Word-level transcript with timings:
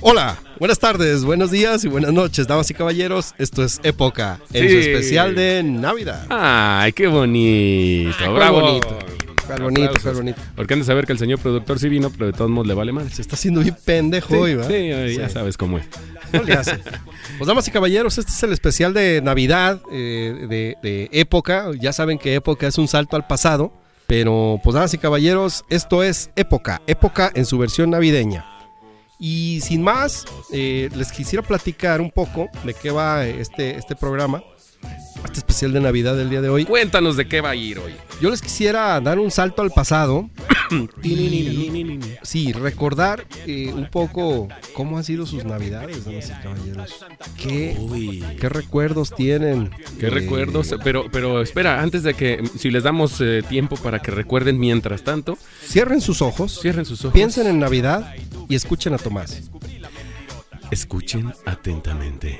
Hola, 0.00 0.36
buenas 0.58 0.78
tardes, 0.80 1.24
buenos 1.24 1.50
días 1.52 1.84
y 1.84 1.88
buenas 1.88 2.12
noches, 2.12 2.46
damas 2.48 2.68
y 2.70 2.74
caballeros. 2.74 3.34
Esto 3.38 3.62
es 3.64 3.80
Época, 3.84 4.40
en 4.52 4.68
Sí. 4.68 4.72
su 4.74 4.78
especial 4.80 5.34
de 5.36 5.62
Navidad. 5.62 6.26
Ay, 6.28 6.92
qué 6.92 7.06
bonito. 7.06 8.16
Ay, 8.18 8.32
Bravo. 8.34 8.60
cuál 8.60 8.64
bonito, 8.72 8.88
cuál 9.46 9.62
bonito, 9.62 9.82
Aplausos. 9.84 10.02
cuál 10.02 10.14
bonito. 10.16 10.38
Porque 10.56 10.74
han 10.74 10.80
de 10.80 10.86
saber 10.86 11.06
que 11.06 11.12
el 11.12 11.18
señor 11.18 11.38
productor 11.38 11.78
sí 11.78 11.88
vino, 11.88 12.10
pero 12.10 12.26
de 12.26 12.32
todos 12.32 12.50
modos 12.50 12.66
le 12.66 12.74
vale 12.74 12.90
más. 12.92 13.12
Se 13.12 13.22
está 13.22 13.36
haciendo 13.36 13.60
bien 13.60 13.76
pendejo 13.84 14.38
hoy, 14.40 14.54
¿va? 14.56 14.64
sí, 14.64 14.88
ya 15.16 15.28
Sí. 15.28 15.32
sabes 15.34 15.56
cómo 15.56 15.78
es. 15.78 15.84
No 16.32 16.42
le 16.42 16.52
hace. 16.54 16.78
Pues 17.38 17.46
damas 17.46 17.68
y 17.68 17.70
caballeros, 17.70 18.18
este 18.18 18.32
es 18.32 18.42
el 18.42 18.52
especial 18.52 18.92
de 18.94 19.20
Navidad, 19.22 19.80
eh, 19.92 20.46
de, 20.48 20.76
de 20.82 21.08
época. 21.12 21.66
Ya 21.78 21.92
saben 21.92 22.18
que 22.18 22.34
época 22.34 22.66
es 22.66 22.76
un 22.78 22.88
salto 22.88 23.14
al 23.16 23.26
pasado. 23.26 23.72
Pero, 24.08 24.60
pues 24.62 24.74
damas 24.74 24.92
y 24.92 24.98
caballeros, 24.98 25.64
esto 25.70 26.02
es 26.02 26.30
época, 26.36 26.82
época 26.86 27.30
en 27.34 27.46
su 27.46 27.56
versión 27.56 27.88
navideña. 27.90 28.44
Y 29.24 29.60
sin 29.62 29.82
más, 29.84 30.24
eh, 30.52 30.90
les 30.96 31.12
quisiera 31.12 31.46
platicar 31.46 32.00
un 32.00 32.10
poco 32.10 32.48
de 32.64 32.74
qué 32.74 32.90
va 32.90 33.24
este, 33.24 33.76
este 33.78 33.94
programa, 33.94 34.42
este 35.24 35.38
especial 35.38 35.72
de 35.72 35.78
Navidad 35.80 36.16
del 36.16 36.28
día 36.28 36.40
de 36.40 36.48
hoy. 36.48 36.64
Cuéntanos 36.64 37.16
de 37.16 37.28
qué 37.28 37.40
va 37.40 37.50
a 37.50 37.54
ir 37.54 37.78
hoy. 37.78 37.92
Yo 38.20 38.30
les 38.30 38.42
quisiera 38.42 39.00
dar 39.00 39.20
un 39.20 39.30
salto 39.30 39.62
al 39.62 39.70
pasado. 39.70 40.28
Sí, 42.22 42.52
recordar 42.52 43.26
eh, 43.46 43.70
un 43.74 43.90
poco 43.90 44.48
cómo 44.72 44.96
han 44.96 45.04
sido 45.04 45.26
sus 45.26 45.44
navidades, 45.44 46.02
damas 46.04 46.30
y 46.30 46.42
caballeros. 46.42 47.04
¿Qué, 47.36 47.76
Uy. 47.78 48.24
qué 48.40 48.48
recuerdos 48.48 49.14
tienen? 49.14 49.70
Qué 50.00 50.06
Eh, 50.06 50.10
recuerdos, 50.10 50.74
pero, 50.82 51.06
pero 51.12 51.42
espera, 51.42 51.82
antes 51.82 52.02
de 52.04 52.14
que, 52.14 52.42
si 52.58 52.70
les 52.70 52.84
damos 52.84 53.20
eh, 53.20 53.42
tiempo 53.46 53.76
para 53.76 53.98
que 54.00 54.10
recuerden 54.12 54.58
mientras 54.58 55.02
tanto, 55.02 55.36
Cierren 55.66 56.00
sus 56.00 56.22
ojos, 56.22 56.58
cierren 56.62 56.86
sus 56.86 57.00
ojos. 57.04 57.12
piensen 57.12 57.46
en 57.48 57.58
Navidad 57.58 58.14
y 58.52 58.54
escuchen 58.54 58.92
a 58.92 58.98
Tomás. 58.98 59.50
Escuchen 60.72 61.34
atentamente. 61.44 62.38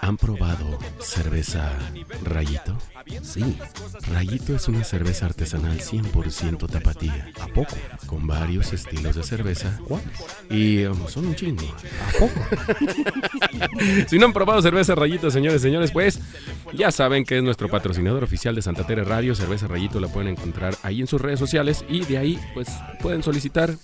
¿Han 0.00 0.16
probado 0.16 0.78
cerveza 1.00 1.76
Rayito? 2.24 2.78
Sí, 3.20 3.58
Rayito 4.10 4.56
es 4.56 4.68
una 4.68 4.82
cerveza 4.84 5.26
artesanal 5.26 5.78
100% 5.78 6.66
tapatía. 6.66 7.30
¿A 7.38 7.46
poco? 7.48 7.76
Con 8.06 8.26
varios 8.26 8.72
estilos 8.72 9.16
de 9.16 9.22
cerveza. 9.22 9.78
¿cuáles? 9.84 10.08
Y 10.48 10.86
um, 10.86 11.08
son 11.08 11.26
un 11.26 11.34
chingo. 11.34 11.66
¿A 12.06 12.18
poco? 12.18 12.40
Si 14.08 14.18
no 14.18 14.26
han 14.26 14.32
probado 14.32 14.62
cerveza 14.62 14.94
Rayito, 14.94 15.30
señores, 15.30 15.60
señores, 15.60 15.92
pues 15.92 16.20
ya 16.72 16.90
saben 16.90 17.24
que 17.24 17.36
es 17.36 17.42
nuestro 17.42 17.68
patrocinador 17.68 18.24
oficial 18.24 18.54
de 18.54 18.62
Santa 18.62 18.86
Tere 18.86 19.04
Radio. 19.04 19.34
Cerveza 19.34 19.66
Rayito 19.66 20.00
la 20.00 20.08
pueden 20.08 20.30
encontrar 20.30 20.74
ahí 20.82 21.02
en 21.02 21.06
sus 21.06 21.20
redes 21.20 21.38
sociales 21.38 21.84
y 21.88 22.04
de 22.06 22.16
ahí 22.16 22.38
pues 22.54 22.68
pueden 23.02 23.22
solicitar 23.22 23.74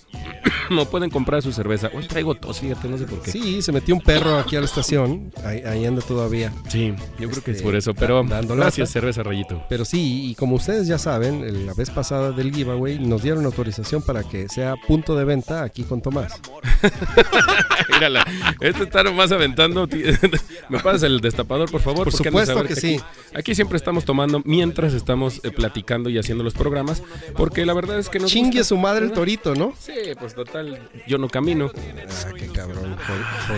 o 0.77 0.85
pueden 0.85 1.11
comprar 1.11 1.43
su 1.43 1.51
cerveza. 1.51 1.91
Hoy 1.93 2.07
traigo 2.07 2.35
tos, 2.35 2.59
fíjate, 2.59 2.87
no 2.87 2.97
sé 2.97 3.05
por 3.05 3.21
qué. 3.21 3.31
Sí, 3.31 3.61
se 3.61 3.71
metió 3.75 3.93
un 3.93 3.99
perro 4.01 4.37
aquí 4.39 4.55
a 4.55 4.59
la 4.61 4.65
estación. 4.65 5.33
Ahí, 5.43 5.59
ahí 5.65 5.85
anda 5.85 6.01
todavía. 6.01 6.53
Sí, 6.69 6.93
yo 7.19 7.29
creo 7.29 7.43
que 7.43 7.51
es 7.51 7.57
Este, 7.57 7.63
por 7.63 7.75
eso, 7.75 7.93
pero 7.93 8.23
dando 8.23 8.55
gracias 8.55 8.89
cerveza 8.89 9.21
Rayito. 9.21 9.63
Pero 9.67 9.83
sí, 9.83 10.29
y 10.29 10.35
como 10.35 10.55
ustedes 10.55 10.87
ya 10.87 10.97
saben, 10.97 11.65
la 11.65 11.73
vez 11.73 11.89
pasada 11.89 12.31
del 12.31 12.53
giveaway 12.55 12.99
nos 12.99 13.21
dieron 13.21 13.45
autorización 13.45 14.01
para 14.01 14.23
que 14.23 14.47
sea 14.47 14.75
punto 14.87 15.15
de 15.17 15.25
venta 15.25 15.63
aquí 15.63 15.83
con 15.83 16.01
Tomás. 16.01 16.39
Mírala, 17.93 18.25
este 18.61 18.83
está 18.83 19.03
nomás 19.03 19.31
aventando. 19.31 19.87
¿Me 20.69 20.79
pasas 20.79 21.03
el 21.03 21.19
destapador, 21.19 21.69
por 21.69 21.81
favor? 21.81 22.05
Por 22.05 22.13
supuesto 22.13 22.63
que 22.63 22.73
aquí- 22.73 22.81
sí. 22.81 22.99
Aquí, 23.33 23.53
siempre 23.53 23.75
estamos 23.77 24.05
tomando 24.05 24.41
mientras 24.45 24.93
estamos 24.93 25.41
eh, 25.43 25.51
platicando 25.51 26.09
y 26.09 26.17
haciendo 26.17 26.43
los 26.43 26.53
programas, 26.53 27.03
porque 27.35 27.65
la 27.65 27.73
verdad 27.73 27.99
es 27.99 28.07
que 28.09 28.19
nos 28.19 28.31
Chingue 28.31 28.59
gusta, 28.59 28.63
su 28.69 28.77
madre 28.77 29.05
el 29.05 29.11
torito, 29.11 29.55
¿no? 29.55 29.73
Sí, 29.77 29.93
pues 30.17 30.33
total, 30.33 30.79
yo 31.07 31.17
no 31.17 31.27
camino. 31.27 31.69
Ah, 31.75 32.31
qué 32.37 32.47
cabrón, 32.47 32.95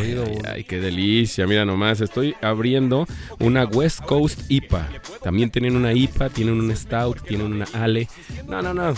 Ay, 0.07 0.13
uno. 0.35 0.41
ay, 0.53 0.63
qué 0.63 0.79
delicia, 0.79 1.45
mira 1.47 1.65
nomás, 1.65 2.01
estoy 2.01 2.35
abriendo 2.41 3.05
una 3.39 3.65
West 3.65 4.01
Coast 4.01 4.41
IPA. 4.49 4.87
También 5.23 5.49
tienen 5.49 5.75
una 5.75 5.93
IPA, 5.93 6.29
tienen 6.29 6.59
un 6.59 6.75
Stout, 6.75 7.21
tienen 7.23 7.51
una 7.53 7.65
Ale. 7.73 8.07
No, 8.47 8.61
no, 8.61 8.73
no, 8.73 8.93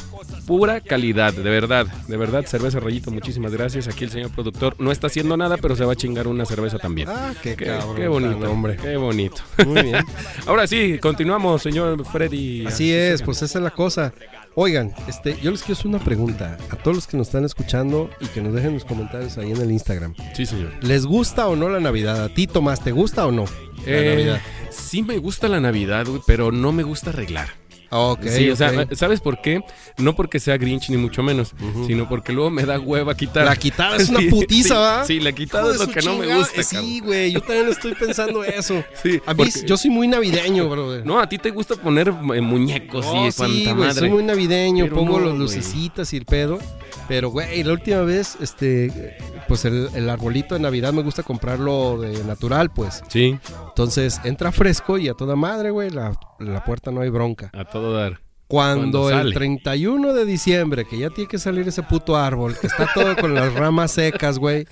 pura 0.46 0.82
calidad, 0.82 1.34
de 1.34 1.50
verdad, 1.50 1.86
de 2.08 2.18
verdad, 2.18 2.46
cerveza 2.46 2.80
Rayito, 2.80 3.12
muchísimas 3.12 3.52
gracias. 3.54 3.88
Aquí 3.88 4.04
el 4.04 4.12
señor 4.12 4.32
productor 4.32 4.76
no 4.80 4.92
está 4.92 5.08
haciendo 5.08 5.36
nada, 5.38 5.58
pero 5.58 5.76
se 5.76 5.86
va 5.86 5.94
a 5.94 5.96
chingar 5.96 6.28
una 6.28 6.46
cerveza 6.46 6.78
también. 6.78 7.08
Ah, 7.10 7.34
qué, 7.42 7.56
Qué, 7.56 7.66
cabrón. 7.66 7.96
qué 7.96 8.08
bonito, 8.08 8.52
hombre. 8.52 8.78
qué 8.78 8.98
bonito. 8.98 9.42
Muy 9.66 9.82
bien. 9.84 10.06
Ahora 10.46 10.68
sí, 10.68 10.98
continuamos, 11.00 11.62
señor 11.62 12.04
Freddy. 12.06 12.66
Así 12.66 12.92
es, 12.92 13.22
pues 13.22 13.42
esa 13.42 13.60
es 13.60 13.64
la 13.64 13.72
cosa. 13.72 14.14
Oigan, 14.62 14.94
este, 15.08 15.38
yo 15.42 15.52
les 15.52 15.62
quiero 15.62 15.80
hacer 15.80 15.88
una 15.88 16.00
pregunta 16.00 16.58
a 16.70 16.76
todos 16.76 16.94
los 16.94 17.08
que 17.08 17.16
nos 17.16 17.28
están 17.28 17.46
escuchando 17.46 18.10
y 18.20 18.26
que 18.26 18.42
nos 18.42 18.54
dejen 18.54 18.74
los 18.74 18.84
comentarios 18.84 19.38
ahí 19.38 19.52
en 19.52 19.62
el 19.62 19.72
Instagram. 19.72 20.14
Sí, 20.36 20.46
señor. 20.46 20.74
¿Les 20.84 21.06
gusta 21.06 21.48
o 21.48 21.56
no 21.56 21.70
la 21.70 21.80
Navidad? 21.80 22.26
¿A 22.26 22.28
ti, 22.28 22.46
Tomás, 22.46 22.84
te 22.84 22.92
gusta 22.92 23.26
o 23.26 23.32
no 23.32 23.46
la 23.46 23.52
Eh, 23.86 24.10
Navidad? 24.10 24.42
Sí 24.70 25.02
me 25.02 25.18
gusta 25.18 25.48
la 25.48 25.62
Navidad, 25.62 26.06
güey, 26.08 26.22
pero 26.28 26.52
no 26.52 26.74
me 26.74 26.84
gusta 26.84 27.12
arreglar. 27.12 27.48
Ok, 27.92 28.22
sí, 28.28 28.50
o 28.50 28.56
sea, 28.56 28.72
ok. 28.84 28.94
¿sabes 28.94 29.20
por 29.20 29.42
qué? 29.42 29.62
No 29.98 30.16
porque 30.16 30.40
sea 30.40 30.58
Grinch 30.58 30.90
ni 30.90 30.98
mucho 30.98 31.24
menos, 31.24 31.54
sino 31.88 32.08
porque 32.08 32.34
luego 32.34 32.50
me 32.50 32.64
da 32.66 32.80
hueva 32.80 33.16
quitar. 33.16 33.46
La 33.46 33.56
quitada 33.56 33.96
es 33.98 34.10
una 34.10 34.20
putiza, 34.30 34.76
sí, 34.76 34.80
¿va? 34.80 35.06
Sí, 35.06 35.20
la 35.20 35.32
quitada 35.32 35.74
es 35.74 35.80
lo 35.80 35.88
que 35.88 36.02
no 36.02 36.18
me 36.18 36.36
gusta. 36.36 36.62
Sí, 36.64 37.00
güey, 37.04 37.32
yo 37.32 37.42
también 37.42 37.68
estoy 37.70 37.96
pensando 37.96 38.44
eso. 38.44 38.84
Sí, 39.02 39.20
A 39.26 39.34
mí, 39.34 39.38
porque- 39.46 39.66
yo 39.66 39.78
soy 39.78 39.90
muy 39.92 40.08
navideño, 40.08 40.70
brother. 40.70 41.06
No, 41.06 41.20
a 41.20 41.28
ti 41.30 41.38
te 41.38 41.52
gusta 41.52 41.76
poner 41.76 42.10
eh, 42.10 42.42
muñecos 42.42 43.06
y 43.06 43.32
sí, 43.32 43.38
cuanta 43.38 43.76
madre. 43.76 43.94
soy 44.00 44.10
muy 44.10 44.24
navideño, 44.24 44.86
Pero 44.86 44.96
pongo 44.96 45.14
no, 45.14 45.20
los 45.20 45.30
güey. 45.34 45.40
lucecitas 45.42 46.14
y 46.14 46.18
el 46.18 46.26
pedo. 46.26 46.60
Pero, 47.08 47.30
güey, 47.30 47.64
la 47.64 47.74
última 47.74 48.02
vez, 48.02 48.38
este, 48.40 49.18
pues 49.48 49.66
el, 49.66 49.90
el 49.96 50.10
arbolito 50.10 50.54
de 50.54 50.62
Navidad 50.62 50.94
me 50.94 51.02
gusta 51.02 51.24
comprarlo 51.24 52.00
de 52.00 52.24
natural, 52.24 52.70
pues. 52.72 53.02
Sí, 53.08 53.38
Entonces 53.68 54.20
entra 54.24 54.52
fresco 54.52 54.98
y 54.98 55.08
a 55.08 55.14
toda 55.14 55.36
madre, 55.36 55.72
güey, 55.72 55.90
la, 55.90 56.14
la 56.40 56.64
puerta 56.64 56.92
no 56.92 57.02
hay 57.02 57.10
bronca. 57.10 57.50
a 57.54 57.66
todo 57.80 57.94
dar. 57.94 58.29
Cuando, 58.50 59.02
Cuando 59.04 59.10
el 59.12 59.16
sale. 59.28 59.36
31 59.36 60.12
de 60.14 60.26
diciembre, 60.26 60.84
que 60.86 60.98
ya 60.98 61.12
tiene 61.12 61.28
que 61.30 61.38
salir 61.38 61.68
ese 61.68 61.84
puto 61.84 62.18
árbol, 62.18 62.58
que 62.60 62.66
está 62.66 62.90
todo 62.96 63.16
con 63.16 63.36
las 63.36 63.54
ramas 63.54 63.92
secas, 63.92 64.40
güey. 64.40 64.66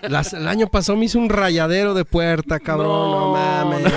Las- 0.00 0.32
el 0.32 0.48
año 0.48 0.66
pasado 0.68 0.96
me 0.98 1.04
hice 1.04 1.18
un 1.18 1.28
rayadero 1.28 1.92
de 1.92 2.06
puerta, 2.06 2.58
cabrón, 2.58 2.88
no, 2.88 3.20
No. 3.26 3.32
mames. 3.34 3.92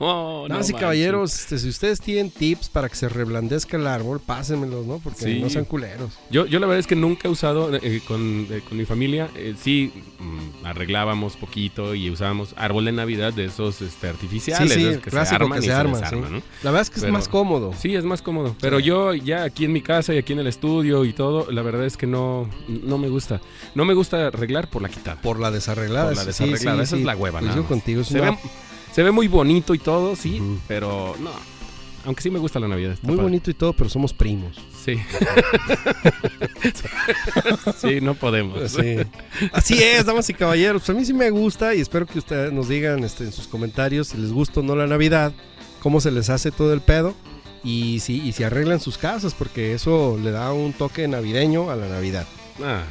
no 0.00 0.46
y 0.46 0.48
manches. 0.50 0.76
caballeros, 0.76 1.34
este, 1.34 1.58
si 1.58 1.68
ustedes 1.68 2.00
tienen 2.00 2.30
tips 2.30 2.70
para 2.70 2.88
que 2.88 2.96
se 2.96 3.10
reblandezca 3.10 3.76
el 3.76 3.86
árbol, 3.86 4.18
pásenmelos, 4.24 4.86
¿no? 4.86 4.98
Porque 4.98 5.20
Sí. 5.24 5.40
no 5.40 5.50
sean 5.50 5.66
culeros. 5.66 6.18
Yo, 6.30 6.46
yo 6.46 6.58
la 6.58 6.66
verdad 6.66 6.80
es 6.80 6.86
que 6.86 6.96
nunca 6.96 7.28
he 7.28 7.30
usado 7.30 7.74
eh, 7.74 8.00
con, 8.08 8.46
eh, 8.50 8.62
con 8.66 8.78
mi 8.78 8.86
familia. 8.86 9.28
eh, 9.36 9.54
sí, 9.62 9.92
mm, 10.20 10.64
arreglábamos 10.66 11.36
poquito 11.36 11.94
y 11.94 12.08
usábamos 12.10 12.54
árbol 12.56 12.86
de 12.86 12.92
Navidad 12.92 13.32
de 13.34 13.44
esos 13.44 13.82
este, 13.82 14.08
artificiales. 14.08 14.72
sí, 14.72 14.80
sí, 14.80 14.86
esos 14.88 15.02
que 15.02 15.10
clásico 15.10 15.28
se 15.28 15.34
arman 15.44 15.58
que 15.60 15.64
y 15.66 15.68
se 15.68 15.74
arman, 15.74 16.00
desarman, 16.00 16.28
sí. 16.30 16.34
¿no? 16.36 16.42
La 16.62 16.70
verdad 16.70 16.82
es 16.82 16.90
que 16.90 17.00
es 17.06 17.12
más 17.12 17.28
cómodo. 17.28 17.74
Sí, 17.78 17.94
es 17.94 18.04
más 18.04 18.22
cómodo. 18.22 18.37
Pero 18.60 18.78
yo 18.80 19.14
ya 19.14 19.44
aquí 19.44 19.64
en 19.64 19.72
mi 19.72 19.82
casa 19.82 20.14
y 20.14 20.18
aquí 20.18 20.32
en 20.32 20.38
el 20.40 20.46
estudio 20.46 21.04
y 21.04 21.12
todo, 21.12 21.50
la 21.50 21.62
verdad 21.62 21.84
es 21.84 21.96
que 21.96 22.06
no, 22.06 22.48
no 22.68 22.98
me 22.98 23.08
gusta. 23.08 23.40
No 23.74 23.84
me 23.84 23.94
gusta 23.94 24.28
arreglar 24.28 24.68
por 24.70 24.82
la 24.82 24.88
quitada. 24.88 25.20
Por 25.20 25.38
la 25.40 25.50
desarreglada. 25.50 26.08
Por 26.08 26.16
la 26.16 26.24
desarreglada, 26.24 26.76
sí, 26.78 26.82
esa 26.82 26.96
es 26.96 27.04
la 27.04 27.16
hueva, 27.16 27.40
nada 27.40 27.56
más. 27.56 27.66
contigo, 27.66 28.04
Se 28.04 28.20
una- 28.20 28.32
ve, 28.32 28.38
se 28.92 29.02
ve 29.02 29.10
muy 29.10 29.28
bonito 29.28 29.74
y 29.74 29.78
todo, 29.78 30.16
sí, 30.16 30.40
pero 30.66 31.14
no. 31.20 31.30
Aunque 32.04 32.22
sí 32.22 32.30
me 32.30 32.38
gusta 32.38 32.58
la 32.58 32.68
Navidad. 32.68 32.96
muy 33.02 33.16
padre. 33.16 33.22
bonito 33.22 33.50
y 33.50 33.54
todo, 33.54 33.74
pero 33.74 33.90
somos 33.90 34.14
primos. 34.14 34.56
Sí. 34.84 34.98
sí, 37.76 38.00
no 38.00 38.14
podemos. 38.14 38.70
Sí. 38.70 38.96
Así 39.52 39.82
es, 39.82 40.04
damas 40.06 40.28
y 40.30 40.34
caballeros. 40.34 40.82
Pues 40.82 40.96
a 40.96 40.98
mí 40.98 41.04
sí 41.04 41.12
me 41.12 41.30
gusta 41.30 41.74
y 41.74 41.80
espero 41.80 42.06
que 42.06 42.18
ustedes 42.18 42.52
nos 42.52 42.68
digan 42.68 43.04
este, 43.04 43.24
en 43.24 43.32
sus 43.32 43.46
comentarios 43.46 44.08
si 44.08 44.16
les 44.16 44.32
gusta 44.32 44.60
o 44.60 44.62
no 44.62 44.76
la 44.76 44.86
Navidad, 44.86 45.32
cómo 45.80 46.00
se 46.00 46.10
les 46.10 46.30
hace 46.30 46.50
todo 46.50 46.72
el 46.72 46.80
pedo 46.80 47.14
y 47.64 48.00
si, 48.00 48.20
y 48.26 48.32
si 48.32 48.42
arreglan 48.44 48.80
sus 48.80 48.98
casas, 48.98 49.34
porque 49.34 49.72
eso 49.74 50.18
le 50.22 50.30
da 50.30 50.52
un 50.52 50.72
toque 50.72 51.06
navideño 51.08 51.70
a 51.70 51.76
la 51.76 51.88
Navidad. 51.88 52.26
Ah, 52.60 52.82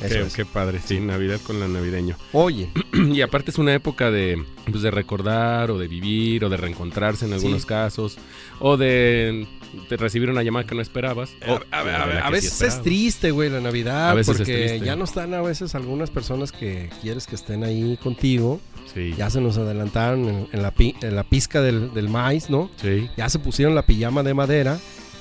es. 0.00 0.32
qué 0.32 0.46
padre, 0.46 0.80
sí, 0.82 0.98
Navidad 0.98 1.38
con 1.46 1.60
la 1.60 1.68
navideño. 1.68 2.16
Oye, 2.32 2.70
y 2.94 3.20
aparte 3.20 3.50
es 3.50 3.58
una 3.58 3.74
época 3.74 4.10
de, 4.10 4.42
pues, 4.70 4.82
de 4.82 4.90
recordar 4.90 5.70
o 5.70 5.78
de 5.78 5.86
vivir 5.86 6.42
o 6.46 6.48
de 6.48 6.56
reencontrarse 6.56 7.26
en 7.26 7.34
algunos 7.34 7.60
Sí. 7.62 7.68
casos 7.68 8.16
o 8.58 8.78
de, 8.78 9.46
de 9.90 9.96
recibir 9.98 10.30
una 10.30 10.42
llamada 10.42 10.66
que 10.66 10.74
no 10.74 10.80
esperabas. 10.80 11.28
o- 11.46 11.60
a, 11.70 11.80
a- 11.80 12.26
sí 12.28 12.32
veces 12.32 12.62
es 12.62 12.80
triste, 12.82 13.32
güey, 13.32 13.50
la 13.50 13.60
Navidad, 13.60 14.10
A 14.12 14.14
veces 14.14 14.40
es 14.40 14.46
porque 14.48 14.80
ya 14.82 14.96
no 14.96 15.04
están 15.04 15.34
a 15.34 15.42
veces 15.42 15.74
algunas 15.74 16.08
personas 16.10 16.50
que 16.50 16.88
quieres 17.02 17.26
que 17.26 17.34
estén 17.34 17.64
ahí 17.64 17.98
contigo. 18.02 18.62
Sí, 18.92 19.14
Ya 19.16 19.30
se 19.30 19.40
nos 19.40 19.56
adelantaron 19.56 20.28
en, 20.28 20.48
en 20.52 20.62
la, 20.62 20.72
en 20.78 21.16
la 21.16 21.22
pizca 21.24 21.60
del, 21.62 21.92
del 21.94 22.08
maíz, 22.08 22.50
¿no? 22.50 22.70
sí. 22.80 23.08
Ya 23.16 23.28
se 23.28 23.38
pusieron 23.38 23.74
la 23.74 23.82
pijama 23.86 24.22
de 24.22 24.34
madera 24.34 24.78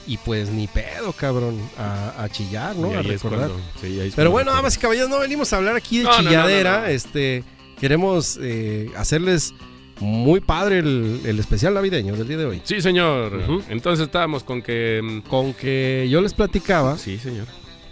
y 0.07 0.17
pues 0.17 0.49
ni 0.49 0.67
pedo, 0.67 1.13
cabrón, 1.13 1.57
a, 1.77 2.23
a 2.23 2.29
chillar, 2.29 2.75
¿no? 2.75 2.89
A 2.97 3.01
recordar. 3.01 3.49
cuando- 3.49 3.63
sí, 3.81 4.11
Pero 4.15 4.31
bueno, 4.31 4.51
damas 4.51 4.75
y 4.75 4.79
caballeros, 4.79 5.09
no 5.09 5.19
venimos 5.19 5.53
a 5.53 5.57
hablar 5.57 5.75
aquí 5.75 5.99
de 5.99 6.03
No, 6.05 6.09
no, 6.09 6.17
no, 6.17 6.23
no, 6.23 6.29
chilladera. 6.29 6.91
Este, 6.91 7.43
queremos 7.79 8.37
eh, 8.41 8.89
hacerles 8.97 9.53
muy 9.99 10.39
padre 10.41 10.79
el, 10.79 11.21
el 11.23 11.39
especial 11.39 11.75
navideño 11.75 12.15
del 12.17 12.27
día 12.27 12.37
de 12.37 12.45
hoy. 12.45 12.61
Sí, 12.63 12.81
señor. 12.81 13.61
Entonces 13.69 14.05
estábamos 14.07 14.43
con 14.43 14.61
que... 14.63 14.99
mm, 15.03 15.29
Con 15.29 15.53
que 15.53 16.07
yo 16.09 16.19
les 16.21 16.33
platicaba, 16.33 16.97
Sí, 16.97 17.17
señor. 17.19 17.45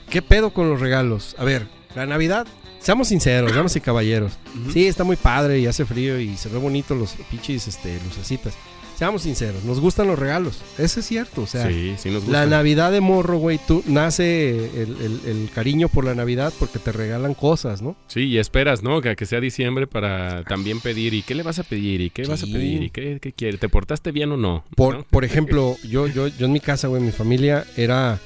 ¿qué 0.09 0.21
pedo 0.23 0.49
con 0.51 0.67
los 0.69 0.79
regalos? 0.81 1.35
A 1.37 1.43
ver, 1.43 1.67
La 1.95 2.07
Navidad, 2.07 2.47
seamos 2.79 3.07
sinceros, 3.09 3.53
damas 3.55 3.75
y 3.75 3.81
caballeros. 3.81 4.33
Ujú. 4.61 4.71
Sí, 4.71 4.87
está 4.87 5.03
muy 5.03 5.15
padre 5.15 5.59
y 5.59 5.67
hace 5.67 5.85
frío 5.85 6.19
y 6.19 6.35
se 6.37 6.49
ve 6.49 6.57
bonito 6.57 6.95
los 6.95 7.13
pinches 7.29 7.67
este, 7.67 7.99
lucecitas. 8.05 8.53
Seamos 8.97 9.21
sinceros, 9.21 9.63
nos 9.63 9.79
gustan 9.79 10.07
los 10.07 10.19
regalos. 10.19 10.59
Eso 10.77 10.99
es 10.99 11.05
cierto, 11.05 11.43
o 11.43 11.47
sea. 11.47 11.69
sí, 11.69 11.93
sí 11.97 12.09
nos 12.09 12.27
La. 12.27 12.45
Navidad 12.45 12.91
de 12.91 12.99
morro, 12.99 13.37
güey, 13.37 13.57
tú 13.65 13.81
nace 13.87 14.49
el, 14.81 14.97
el- 15.01 15.21
el 15.25 15.49
cariño 15.55 15.87
por 15.87 16.03
la 16.03 16.15
Navidad 16.15 16.51
porque 16.59 16.79
te 16.79 16.91
regalan 16.91 17.33
cosas, 17.33 17.81
¿no? 17.81 17.95
Sí, 18.07 18.23
y 18.25 18.37
esperas, 18.39 18.83
¿no? 18.83 18.99
Que, 18.99 19.15
que 19.15 19.25
sea 19.25 19.39
diciembre 19.39 19.87
para 19.87 20.43
también 20.43 20.81
pedir. 20.81 21.13
¿Y 21.13 21.21
qué 21.21 21.33
le 21.33 21.43
vas 21.43 21.59
a 21.59 21.63
pedir? 21.63 22.01
¿Y 22.01 22.09
qué 22.09 22.23
vas 22.23 22.43
a 22.43 22.45
pedir? 22.47 22.83
¿Y 22.83 22.89
qué, 22.89 23.19
qué 23.21 23.31
quieres? 23.31 23.61
¿Te 23.61 23.69
portaste 23.69 24.11
bien 24.11 24.33
o 24.33 24.37
no? 24.37 24.65
Por, 24.75 24.97
¿No? 24.97 25.03
por 25.09 25.23
ejemplo, 25.23 25.77
yo, 25.87 26.07
yo, 26.07 26.27
yo 26.27 26.45
en 26.47 26.51
mi 26.51 26.59
casa, 26.59 26.89
güey, 26.89 27.01
mi 27.01 27.11
familia 27.13 27.63
era, 27.77 28.19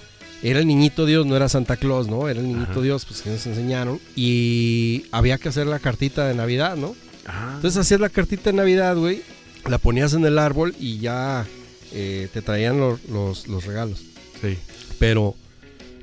era 0.43 0.59
el 0.59 0.67
niñito 0.67 1.05
Dios, 1.05 1.25
no 1.25 1.35
era 1.35 1.47
Santa 1.49 1.77
Claus, 1.77 2.07
¿no? 2.07 2.27
Era 2.29 2.39
el 2.41 2.47
niñito 2.47 2.71
Ajá. 2.73 2.81
Dios, 2.81 3.05
pues 3.05 3.21
que 3.21 3.29
nos 3.31 3.45
enseñaron. 3.47 3.99
Y 4.15 5.05
había 5.11 5.37
que 5.37 5.49
hacer 5.49 5.65
la 5.67 5.79
cartita 5.79 6.27
de 6.27 6.35
Navidad, 6.35 6.75
¿no? 6.75 6.95
Ah, 7.25 7.53
Entonces 7.55 7.79
hacías 7.79 7.99
la 8.01 8.09
cartita 8.09 8.51
de 8.51 8.57
Navidad, 8.57 8.95
güey, 8.97 9.21
la 9.69 9.77
ponías 9.77 10.13
en 10.13 10.25
el 10.25 10.37
árbol 10.37 10.75
y 10.79 10.99
ya 10.99 11.45
eh, 11.93 12.27
te 12.33 12.41
traían 12.41 12.79
lo- 12.79 12.99
los, 13.09 13.47
los 13.47 13.65
regalos. 13.65 14.03
sí. 14.41 14.57
Pero, 14.99 15.35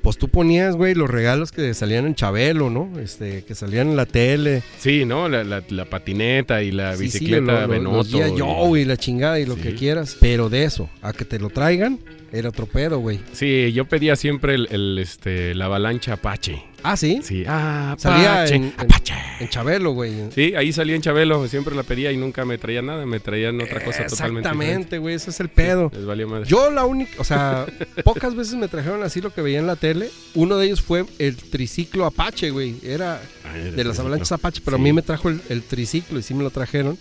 pues 0.03 0.17
tú 0.19 0.29
ponías, 0.29 0.77
güey, 0.77 0.95
los 0.95 1.09
regalos 1.11 1.53
que 1.53 1.75
salían 1.75 2.07
en 2.07 2.15
Chabelo, 2.15 2.71
¿no? 2.71 2.99
Este, 2.99 3.45
que 3.45 3.55
salían 3.55 3.89
en 3.91 3.97
la 3.97 4.07
tele. 4.07 4.63
Sí, 4.79 5.05
¿no? 5.05 5.29
La, 5.29 5.45
la- 5.45 5.63
la 5.69 5.85
patineta 5.85 6.63
y 6.63 6.71
la 6.71 6.93
Sí, 6.97 6.99
sí, 7.11 7.19
bicicleta 7.19 7.53
lo- 7.53 7.61
lo- 7.63 7.69
Benotto. 7.69 7.97
los 7.97 8.11
G.I. 8.13 8.37
y- 8.37 8.41
Joe 8.41 8.81
y 8.81 8.85
la 8.87 8.97
chingada 8.97 9.39
y 9.41 9.45
lo 9.47 9.57
Sí. 9.57 9.61
que 9.63 9.75
quieras. 9.75 10.17
Pero 10.21 10.49
de 10.49 10.65
eso, 10.65 10.89
a 11.03 11.13
que 11.13 11.25
te 11.27 11.39
lo 11.39 11.51
traigan, 11.51 11.99
era 12.32 12.49
otro 12.49 12.67
pedo, 12.67 12.99
güey. 12.99 13.21
Sí, 13.32 13.73
yo 13.73 13.85
pedía 13.87 14.17
siempre 14.17 14.55
el, 14.55 14.69
el, 14.71 14.99
este, 14.99 15.55
la 15.55 15.67
avalancha 15.67 16.15
Apache. 16.15 16.62
Ah, 16.82 16.97
¿sí? 16.97 17.21
Sí, 17.23 17.44
ah, 17.47 17.94
Salía 17.99 18.32
Apache, 18.41 18.55
en- 18.55 18.65
en- 18.65 18.75
Apache. 18.79 19.15
En 19.41 19.49
Chabelo, 19.49 19.93
güey. 19.93 20.12
Sí, 20.35 20.55
ahí 20.56 20.73
salía 20.73 20.97
en 20.97 21.03
Chabelo, 21.03 21.47
siempre 21.49 21.75
la 21.75 21.82
pedía 21.82 22.11
y 22.12 22.17
nunca 22.17 22.44
me 22.47 22.56
traían 22.56 22.87
nada, 22.87 23.05
me 23.05 23.21
traían 23.21 23.61
otra 23.61 23.85
cosa 23.85 24.06
totalmente. 24.06 24.49
Exactamente, 24.49 24.99
güey, 24.99 25.15
ese 25.15 25.31
es 25.31 25.41
el 25.41 25.49
pedo. 25.50 25.91
Les 25.94 26.06
valía 26.06 26.27
madre. 26.27 26.47
Yo 26.49 26.71
la 26.71 26.85
única, 26.87 27.12
o 27.19 27.25
sea, 27.25 27.67
pocas 28.05 28.35
veces 28.35 28.55
me 28.55 28.69
trajeron 28.69 29.03
así 29.03 29.21
lo 29.21 29.32
que 29.32 29.43
veía 29.43 29.59
en 29.59 29.67
la 29.67 29.77
tele. 29.77 30.09
Uno 30.35 30.56
de 30.56 30.67
ellos 30.67 30.81
fue 30.81 31.05
el 31.19 31.37
triciclo 31.37 32.06
Apache, 32.06 32.50
güey. 32.50 32.77
Era 32.82 33.21
Ay, 33.53 33.73
de 33.73 33.85
las 33.85 33.99
avalanchas 33.99 34.32
Apache, 34.32 34.62
pero 34.65 34.77
Sí. 34.79 34.81
a 34.81 34.85
mí 34.85 34.93
me 34.94 35.03
trajo 35.03 35.29
el, 35.29 35.41
el 35.50 35.62
triciclo 35.62 36.19
y 36.19 36.23
sí 36.23 36.32
me 36.32 36.43
lo 36.43 36.50
trajeron. 36.50 36.97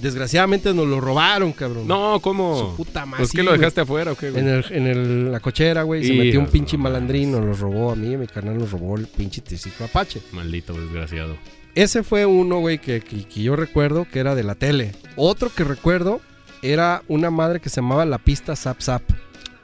Desgraciadamente 0.00 0.72
nos 0.74 0.86
lo 0.86 1.00
robaron, 1.00 1.52
cabrón. 1.52 1.86
No, 1.86 2.14
Su 2.16 2.20
¿cómo? 2.22 2.74
puta 2.76 3.04
madre. 3.06 3.24
Pues 3.24 3.32
que 3.32 3.42
lo 3.42 3.52
dejaste 3.52 3.82
afuera 3.82 4.12
o 4.12 4.16
qué, 4.16 4.30
güey? 4.30 4.42
En, 4.42 4.48
el, 4.48 4.64
en 4.70 4.86
el- 4.86 5.32
la 5.32 5.40
cochera, 5.40 5.82
güey, 5.82 6.04
se 6.04 6.12
metió 6.14 6.40
un 6.40 6.46
pinche 6.46 6.76
no 6.76 6.84
malandrino, 6.84 7.40
nos 7.40 7.60
robó 7.60 7.92
a 7.92 7.96
mí, 7.96 8.14
a 8.14 8.18
mi 8.18 8.26
canal 8.26 8.58
nos 8.58 8.70
robó 8.70 8.96
el 8.96 9.06
pinche 9.06 9.40
triciclo 9.42 9.86
Apache. 9.86 10.20
Maldito 10.32 10.72
desgraciado. 10.72 11.36
Ese 11.74 12.02
fue 12.02 12.26
uno, 12.26 12.58
güey, 12.58 12.78
que, 12.78 13.00
que- 13.00 13.24
que 13.24 13.42
yo 13.42 13.54
recuerdo 13.56 14.06
que 14.10 14.18
era 14.20 14.34
de 14.34 14.42
la 14.42 14.54
tele. 14.54 14.92
Otro 15.16 15.50
que 15.54 15.64
recuerdo 15.64 16.20
era 16.62 17.02
una 17.08 17.30
madre 17.30 17.60
que 17.60 17.68
se 17.68 17.76
llamaba 17.80 18.04
la 18.06 18.18
pista 18.18 18.56
Zap 18.56 18.80
Zap. 18.80 19.02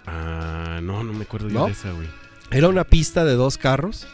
Ah, 0.06 0.81
no, 0.82 1.03
no 1.03 1.12
me 1.12 1.25
acuerdo 1.25 1.49
¿No? 1.49 1.67
de 1.67 1.73
esa, 1.73 1.91
güey. 1.93 2.06
Era 2.50 2.69
una 2.69 2.85
pista 2.85 3.25
de 3.25 3.35
dos 3.35 3.59
carros. 3.59 4.06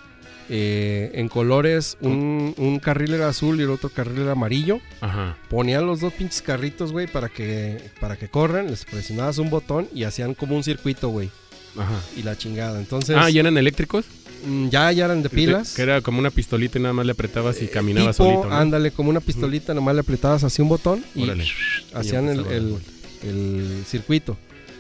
Eh, 0.49 1.11
en 1.15 1.29
colores, 1.29 1.97
un, 2.01 2.55
un 2.57 2.79
carril 2.79 3.15
era 3.15 3.29
azul 3.29 3.59
y 3.61 3.63
el 3.65 3.71
otro 3.71 3.89
carril 3.91 4.21
era 4.23 4.33
amarillo. 4.33 4.81
Ajá. 5.01 5.37
Ponían 5.49 5.87
los 5.87 6.01
dos 6.01 6.13
pinches 6.13 6.43
carritos, 6.43 6.93
güey, 6.93 7.07
para 7.07 7.29
que, 7.29 7.79
para 8.01 8.17
que 8.17 8.29
corran. 8.29 8.67
Les 8.69 8.85
presionabas 8.85 9.39
un 9.39 9.51
botón 9.51 9.89
y 9.95 10.05
hacían 10.05 10.35
como 10.35 10.57
un 10.57 10.63
circuito, 10.65 11.09
güey. 11.09 11.31
Ajá. 11.77 12.01
Y 12.17 12.23
la 12.23 12.37
chingada. 12.37 12.79
Entonces, 12.79 13.17
Ah, 13.19 13.31
¿y 13.31 13.39
eran 13.39 13.57
eléctricos? 13.57 14.05
mm, 14.45 14.69
ya, 14.69 14.91
ya 14.93 15.05
eran 15.07 15.23
de 15.23 15.31
pilas. 15.31 15.75
Que 15.75 15.83
era 15.83 16.01
como 16.01 16.19
una 16.19 16.31
pistolita 16.31 16.79
y 16.79 16.83
nada 16.83 16.93
más 16.93 17.07
le 17.07 17.13
apretabas 17.13 17.63
y 17.63 17.67
caminaba 17.69 18.13
tipo, 18.13 18.25
solito, 18.25 18.49
¿no? 18.49 18.55
ándale, 18.57 18.91
como 18.91 19.09
una 19.11 19.21
pistolita, 19.21 19.73
nomás 19.73 19.95
le 19.95 20.01
apretabas 20.01 20.45
así 20.45 20.61
un 20.61 20.69
botón 20.69 21.05
y 21.15 21.23
Órale. 21.23 21.47
hacían 21.95 22.27
Y 22.27 22.31
el, 22.31 22.77
el 23.23 23.85
circuito. 23.87 24.37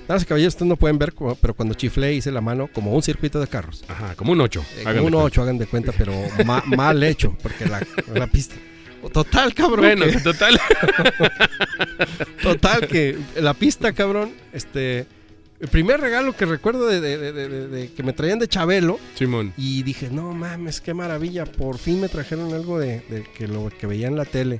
Damas 0.08 0.22
y 0.24 0.26
caballeros, 0.26 0.54
ustedes 0.54 0.68
no 0.68 0.76
pueden 0.76 0.98
ver, 0.98 1.14
pero 1.40 1.54
cuando 1.54 1.74
chiflé 1.74 2.12
hice 2.14 2.30
la 2.32 2.40
mano 2.40 2.68
como 2.72 2.92
un 2.94 3.02
circuito 3.02 3.40
de 3.40 3.46
carros. 3.46 3.84
Ajá, 3.88 4.14
como 4.16 4.32
un 4.32 4.40
8. 4.40 4.64
Eh, 4.78 4.82
como 4.84 5.06
un 5.06 5.14
8, 5.14 5.42
hagan 5.42 5.58
de 5.58 5.66
cuenta, 5.66 5.92
pero 5.96 6.12
ma- 6.44 6.62
mal 6.66 7.02
hecho, 7.02 7.36
porque 7.42 7.66
la, 7.66 7.80
la 8.14 8.26
pista. 8.26 8.56
Total, 9.12 9.52
cabrón. 9.54 9.80
Bueno, 9.80 10.06
que- 10.06 10.20
total. 10.20 10.60
total, 12.42 12.86
que 12.88 13.16
la 13.40 13.54
pista, 13.54 13.92
cabrón, 13.92 14.32
este. 14.52 15.06
El 15.60 15.68
primer 15.68 16.00
regalo 16.00 16.36
que 16.36 16.44
recuerdo 16.44 16.88
de, 16.88 17.00
de- 17.00 17.16
de- 17.18 17.32
de- 17.32 17.68
de- 17.68 17.92
que 17.92 18.02
me 18.02 18.12
traían 18.12 18.40
de 18.40 18.48
Chabelo 18.48 18.98
Simón. 19.14 19.52
y 19.56 19.84
dije, 19.84 20.08
no 20.10 20.32
mames, 20.32 20.80
qué 20.80 20.92
maravilla, 20.92 21.46
por 21.46 21.78
fin 21.78 22.00
me 22.00 22.08
trajeron 22.08 22.52
algo 22.52 22.80
de, 22.80 23.00
de 23.08 23.24
que 23.36 23.46
lo 23.46 23.70
que 23.70 23.86
veía 23.86 24.08
en 24.08 24.16
la 24.16 24.24
tele. 24.24 24.58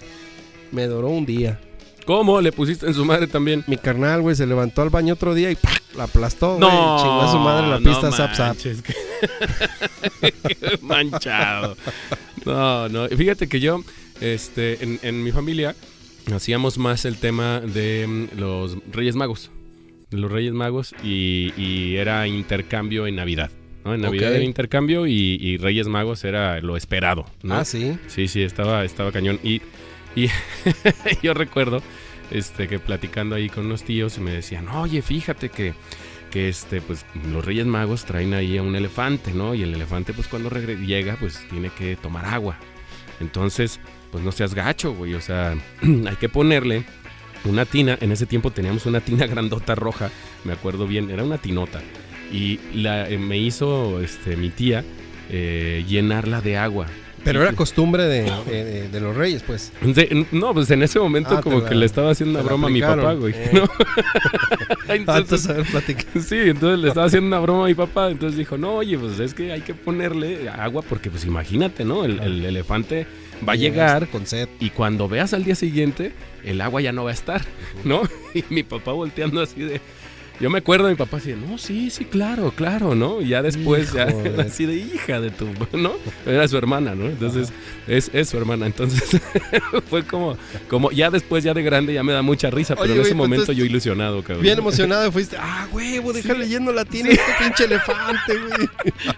Me 0.70 0.86
duró 0.86 1.08
un 1.08 1.26
día. 1.26 1.60
¿Cómo? 2.04 2.40
¿Le 2.40 2.52
pusiste 2.52 2.86
en 2.86 2.94
su 2.94 3.04
madre 3.04 3.26
también? 3.26 3.64
Mi 3.66 3.76
carnal, 3.76 4.22
güey, 4.22 4.34
se 4.34 4.46
levantó 4.46 4.82
al 4.82 4.90
baño 4.90 5.14
otro 5.14 5.34
día 5.34 5.50
y 5.50 5.54
¡pac! 5.56 5.82
la 5.96 6.04
aplastó, 6.04 6.56
güey. 6.56 6.60
No, 6.60 6.98
Chingó 6.98 7.20
a 7.22 7.30
su 7.30 7.38
madre 7.38 7.68
la 7.68 7.78
no 7.78 7.88
pista 7.90 8.10
Zap 8.10 8.34
Zap. 8.34 8.56
Qué 10.20 10.78
manchado. 10.80 11.76
No, 12.44 12.88
no. 12.88 13.08
Fíjate 13.08 13.48
que 13.48 13.60
yo, 13.60 13.84
este, 14.20 14.82
en, 14.82 14.98
en 15.02 15.22
mi 15.22 15.32
familia, 15.32 15.76
hacíamos 16.34 16.78
más 16.78 17.04
el 17.04 17.16
tema 17.18 17.60
de 17.60 18.06
mm, 18.06 18.38
los 18.38 18.76
Reyes 18.90 19.14
Magos. 19.16 19.50
De 20.10 20.18
los 20.18 20.30
Reyes 20.30 20.52
Magos 20.52 20.94
y, 21.02 21.52
y 21.56 21.96
era 21.96 22.26
intercambio 22.26 23.06
en 23.06 23.16
Navidad. 23.16 23.50
¿no? 23.84 23.94
En 23.94 24.00
Navidad 24.02 24.30
Ok. 24.30 24.36
era 24.36 24.44
intercambio 24.44 25.06
y, 25.06 25.38
y 25.40 25.56
Reyes 25.56 25.88
Magos 25.88 26.24
era 26.24 26.60
lo 26.60 26.76
esperado. 26.76 27.24
¿no? 27.42 27.54
Ah, 27.54 27.64
sí. 27.64 27.96
Sí, 28.08 28.28
sí, 28.28 28.42
estaba, 28.42 28.84
estaba 28.84 29.12
cañón. 29.12 29.38
Y, 29.42 29.62
y 30.14 30.28
yo 31.22 31.34
recuerdo 31.34 31.82
este, 32.30 32.68
que 32.68 32.78
platicando 32.78 33.34
ahí 33.34 33.48
con 33.48 33.66
unos 33.66 33.84
tíos 33.84 34.18
me 34.18 34.32
decían, 34.32 34.68
oye, 34.68 35.02
fíjate 35.02 35.48
que, 35.50 35.74
que 36.30 36.48
este, 36.48 36.80
pues, 36.80 37.04
los 37.30 37.44
Reyes 37.44 37.66
Magos 37.66 38.04
traen 38.04 38.34
ahí 38.34 38.56
a 38.56 38.62
un 38.62 38.74
elefante, 38.74 39.32
¿no? 39.32 39.54
Y 39.54 39.62
el 39.62 39.74
elefante, 39.74 40.12
pues 40.14 40.28
cuando 40.28 40.50
llega, 40.50 41.16
pues 41.20 41.46
tiene 41.50 41.70
que 41.70 41.96
tomar 41.96 42.24
agua. 42.24 42.58
Entonces, 43.20 43.80
pues 44.10 44.24
no 44.24 44.32
seas 44.32 44.54
gacho, 44.54 44.94
güey. 44.94 45.14
O 45.14 45.20
sea, 45.20 45.54
hay 45.82 46.16
que 46.16 46.28
ponerle 46.28 46.84
una 47.44 47.64
tina. 47.64 47.98
En 48.00 48.12
ese 48.12 48.26
tiempo 48.26 48.50
teníamos 48.50 48.86
una 48.86 49.00
tina 49.00 49.26
grandota 49.28 49.74
roja, 49.74 50.10
me 50.44 50.52
acuerdo 50.52 50.86
bien, 50.86 51.10
era 51.10 51.24
una 51.24 51.38
tinota. 51.38 51.80
Y 52.32 52.60
la, 52.72 53.08
eh, 53.08 53.18
me 53.18 53.36
hizo 53.36 54.00
este, 54.00 54.36
mi 54.36 54.50
tía 54.50 54.84
eh, 55.28 55.84
llenarla 55.86 56.40
de 56.40 56.56
agua. 56.56 56.86
Pero 57.24 57.42
era 57.42 57.52
costumbre 57.52 58.04
de, 58.04 58.22
de- 58.46 58.64
de- 58.64 58.88
de 58.88 59.00
los 59.00 59.14
reyes, 59.16 59.42
pues. 59.46 59.72
no, 60.32 60.52
pues 60.54 60.70
en 60.70 60.82
ese 60.82 60.98
momento 60.98 61.36
Ah, 61.38 61.40
como 61.40 61.60
la- 61.60 61.68
que 61.68 61.74
le 61.74 61.86
estaba 61.86 62.10
haciendo 62.10 62.38
una 62.38 62.46
broma 62.48 62.66
a 62.66 62.70
mi 62.70 62.80
papá, 62.80 63.12
güey. 63.14 63.32
Eh. 63.36 63.50
¿no? 63.52 63.68
Entonces, 64.88 65.48
sí, 66.26 66.36
entonces 66.38 66.78
le 66.80 66.88
estaba 66.88 67.06
haciendo 67.06 67.28
una 67.28 67.40
broma 67.40 67.64
a 67.64 67.68
mi 67.68 67.74
papá. 67.74 68.10
Entonces 68.10 68.36
dijo, 68.38 68.58
no, 68.58 68.74
oye, 68.76 68.98
pues 68.98 69.18
es 69.20 69.34
que 69.34 69.52
hay 69.52 69.60
que 69.60 69.74
ponerle 69.74 70.48
agua 70.48 70.82
porque 70.82 71.10
pues 71.10 71.24
imagínate, 71.24 71.84
¿no? 71.84 72.04
El, 72.04 72.20
el 72.20 72.44
elefante 72.44 73.06
va 73.46 73.52
a 73.54 73.56
llegar 73.56 74.08
con 74.08 74.26
sed. 74.26 74.48
y 74.60 74.70
cuando 74.70 75.08
veas 75.08 75.32
al 75.32 75.44
día 75.44 75.54
siguiente, 75.54 76.12
el 76.44 76.60
agua 76.60 76.80
ya 76.80 76.92
no 76.92 77.04
va 77.04 77.10
a 77.10 77.14
estar, 77.14 77.40
¿no? 77.84 78.02
Y 78.34 78.44
mi 78.48 78.62
papá 78.62 78.92
volteando 78.92 79.42
así 79.42 79.60
de... 79.60 79.80
Yo 80.40 80.50
me 80.50 80.58
acuerdo 80.58 80.86
de 80.86 80.92
mi 80.92 80.96
papá 80.96 81.18
así 81.18 81.34
no, 81.34 81.56
sí, 81.56 81.90
sí, 81.90 82.04
claro, 82.04 82.52
claro, 82.56 82.94
¿no? 82.94 83.20
Y 83.20 83.28
ya 83.28 83.42
después, 83.42 83.92
ya 83.92 84.06
de- 84.06 84.42
así 84.46 84.66
de 84.66 84.74
hija 84.76 85.20
de 85.20 85.30
tu, 85.30 85.46
¿no? 85.72 85.92
Era 86.26 86.48
su 86.48 86.56
hermana, 86.58 86.94
¿no? 86.94 87.06
Entonces, 87.06 87.52
es, 87.86 88.10
es 88.12 88.28
su 88.28 88.38
hermana. 88.38 88.66
Entonces, 88.66 89.20
fue 89.90 90.04
como, 90.04 90.36
como, 90.68 90.90
ya 90.90 91.10
después, 91.10 91.44
ya 91.44 91.54
de 91.54 91.62
grande, 91.62 91.92
ya 91.94 92.02
me 92.02 92.12
da 92.12 92.22
mucha 92.22 92.50
risa, 92.50 92.74
pero 92.74 92.86
Oye, 92.92 92.94
en 92.94 93.06
ese 93.06 93.14
momento 93.14 93.42
entonces- 93.42 93.56
yo 93.56 93.64
ilusionado, 93.64 94.22
cabrón. 94.22 94.42
Bien 94.42 94.58
emocionado 94.58 95.12
fuiste. 95.12 95.36
Ah, 95.38 95.68
huevo, 95.72 96.12
deja 96.12 96.34
leyendo 96.34 96.72
la 96.72 96.84
tiene 96.84 97.10
este 97.12 97.32
pinche 97.38 97.64
elefante, 97.64 98.38
güey. 98.38 98.68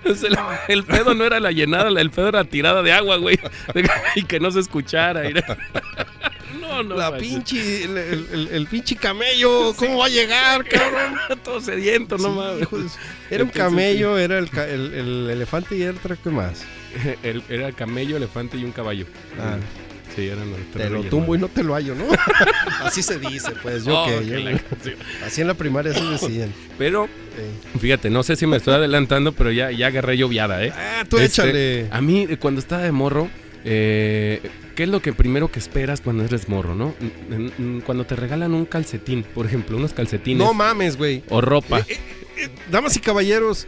El, 0.68 0.84
pedo 0.84 1.14
no 1.14 1.24
era 1.24 1.40
la 1.40 1.52
llenada, 1.52 1.88
el 2.00 2.10
pedo 2.10 2.28
era 2.28 2.44
tirada 2.44 2.82
de 2.82 2.92
agua, 2.92 3.16
güey. 3.16 3.38
Y 4.14 4.24
que 4.24 4.40
no 4.40 4.50
se 4.50 4.60
escuchara. 4.60 5.28
y 5.28 5.34
No, 6.74 6.82
no. 6.82 6.96
La 6.96 7.10
manches. 7.10 7.28
pinche, 7.28 7.84
el, 7.84 7.96
el- 7.98 8.26
el- 8.32 8.48
el 8.48 8.66
pinche 8.66 8.96
camello, 8.96 9.74
¿cómo 9.76 9.98
va 9.98 10.06
a 10.06 10.08
llegar, 10.08 10.64
cabrón? 10.68 11.14
Todo 11.44 11.60
sediento, 11.60 12.16
no 12.18 12.28
Sí, 12.58 12.66
mames. 12.70 12.92
Era 13.30 13.44
un 13.44 13.50
camello, 13.50 14.18
era 14.18 14.38
el, 14.38 14.48
el- 14.56 14.94
el 14.94 15.30
elefante 15.30 15.76
y 15.76 15.82
era 15.82 15.92
otra 15.92 16.16
que 16.16 16.30
más. 16.30 16.64
El- 17.22 17.42
era 17.48 17.72
camello, 17.72 18.16
elefante 18.16 18.56
y 18.56 18.64
un 18.64 18.72
caballo. 18.72 19.06
Ah. 19.40 19.56
Sí, 20.14 20.28
eran 20.28 20.48
los 20.48 20.60
Te 20.72 20.88
lo 20.88 21.02
tumbo 21.02 21.34
y 21.34 21.38
no 21.38 21.48
te 21.48 21.64
lo 21.64 21.74
hallo, 21.74 21.96
¿no? 21.96 22.04
Así 22.84 23.02
se 23.02 23.18
dice, 23.18 23.50
pues. 23.64 23.84
Yo 23.84 23.98
Oh, 24.00 24.06
qué, 24.06 24.24
que 24.24 24.38
la. 24.38 24.60
Así 25.26 25.40
en 25.40 25.48
la 25.48 25.54
primaria 25.54 25.92
se 25.92 26.04
decían. 26.04 26.54
Pero, 26.78 27.08
fíjate, 27.80 28.10
no 28.10 28.22
sé 28.22 28.36
si 28.36 28.46
me 28.46 28.58
estoy 28.58 28.74
adelantando, 28.74 29.32
pero 29.32 29.50
ya, 29.50 29.72
ya 29.72 29.88
agarré 29.88 30.16
lloviada, 30.16 30.62
¿eh? 30.64 30.72
Ah, 30.72 31.04
tú 31.08 31.18
Este, 31.18 31.42
échale. 31.42 31.88
A 31.90 32.00
mí, 32.00 32.28
cuando 32.38 32.60
estaba 32.60 32.82
de 32.82 32.92
morro, 32.92 33.28
eh, 33.64 34.40
¿qué 34.74 34.82
es 34.84 34.88
lo 34.88 35.00
que 35.00 35.12
primero 35.12 35.50
que 35.50 35.58
esperas 35.58 36.00
cuando 36.00 36.24
eres 36.24 36.48
morro, 36.48 36.74
no? 36.74 36.94
Cuando 37.86 38.04
te 38.06 38.16
regalan 38.16 38.54
un 38.54 38.66
calcetín, 38.66 39.22
por 39.22 39.46
ejemplo, 39.46 39.76
unos 39.76 39.92
calcetines 39.92 40.44
No 40.46 40.52
mames, 40.54 40.96
güey. 40.96 41.22
o 41.30 41.40
ropa. 41.40 41.80
Eh, 41.80 41.84
eh, 41.88 41.98
eh, 42.38 42.48
damas 42.70 42.96
y 42.96 43.00
caballeros, 43.00 43.66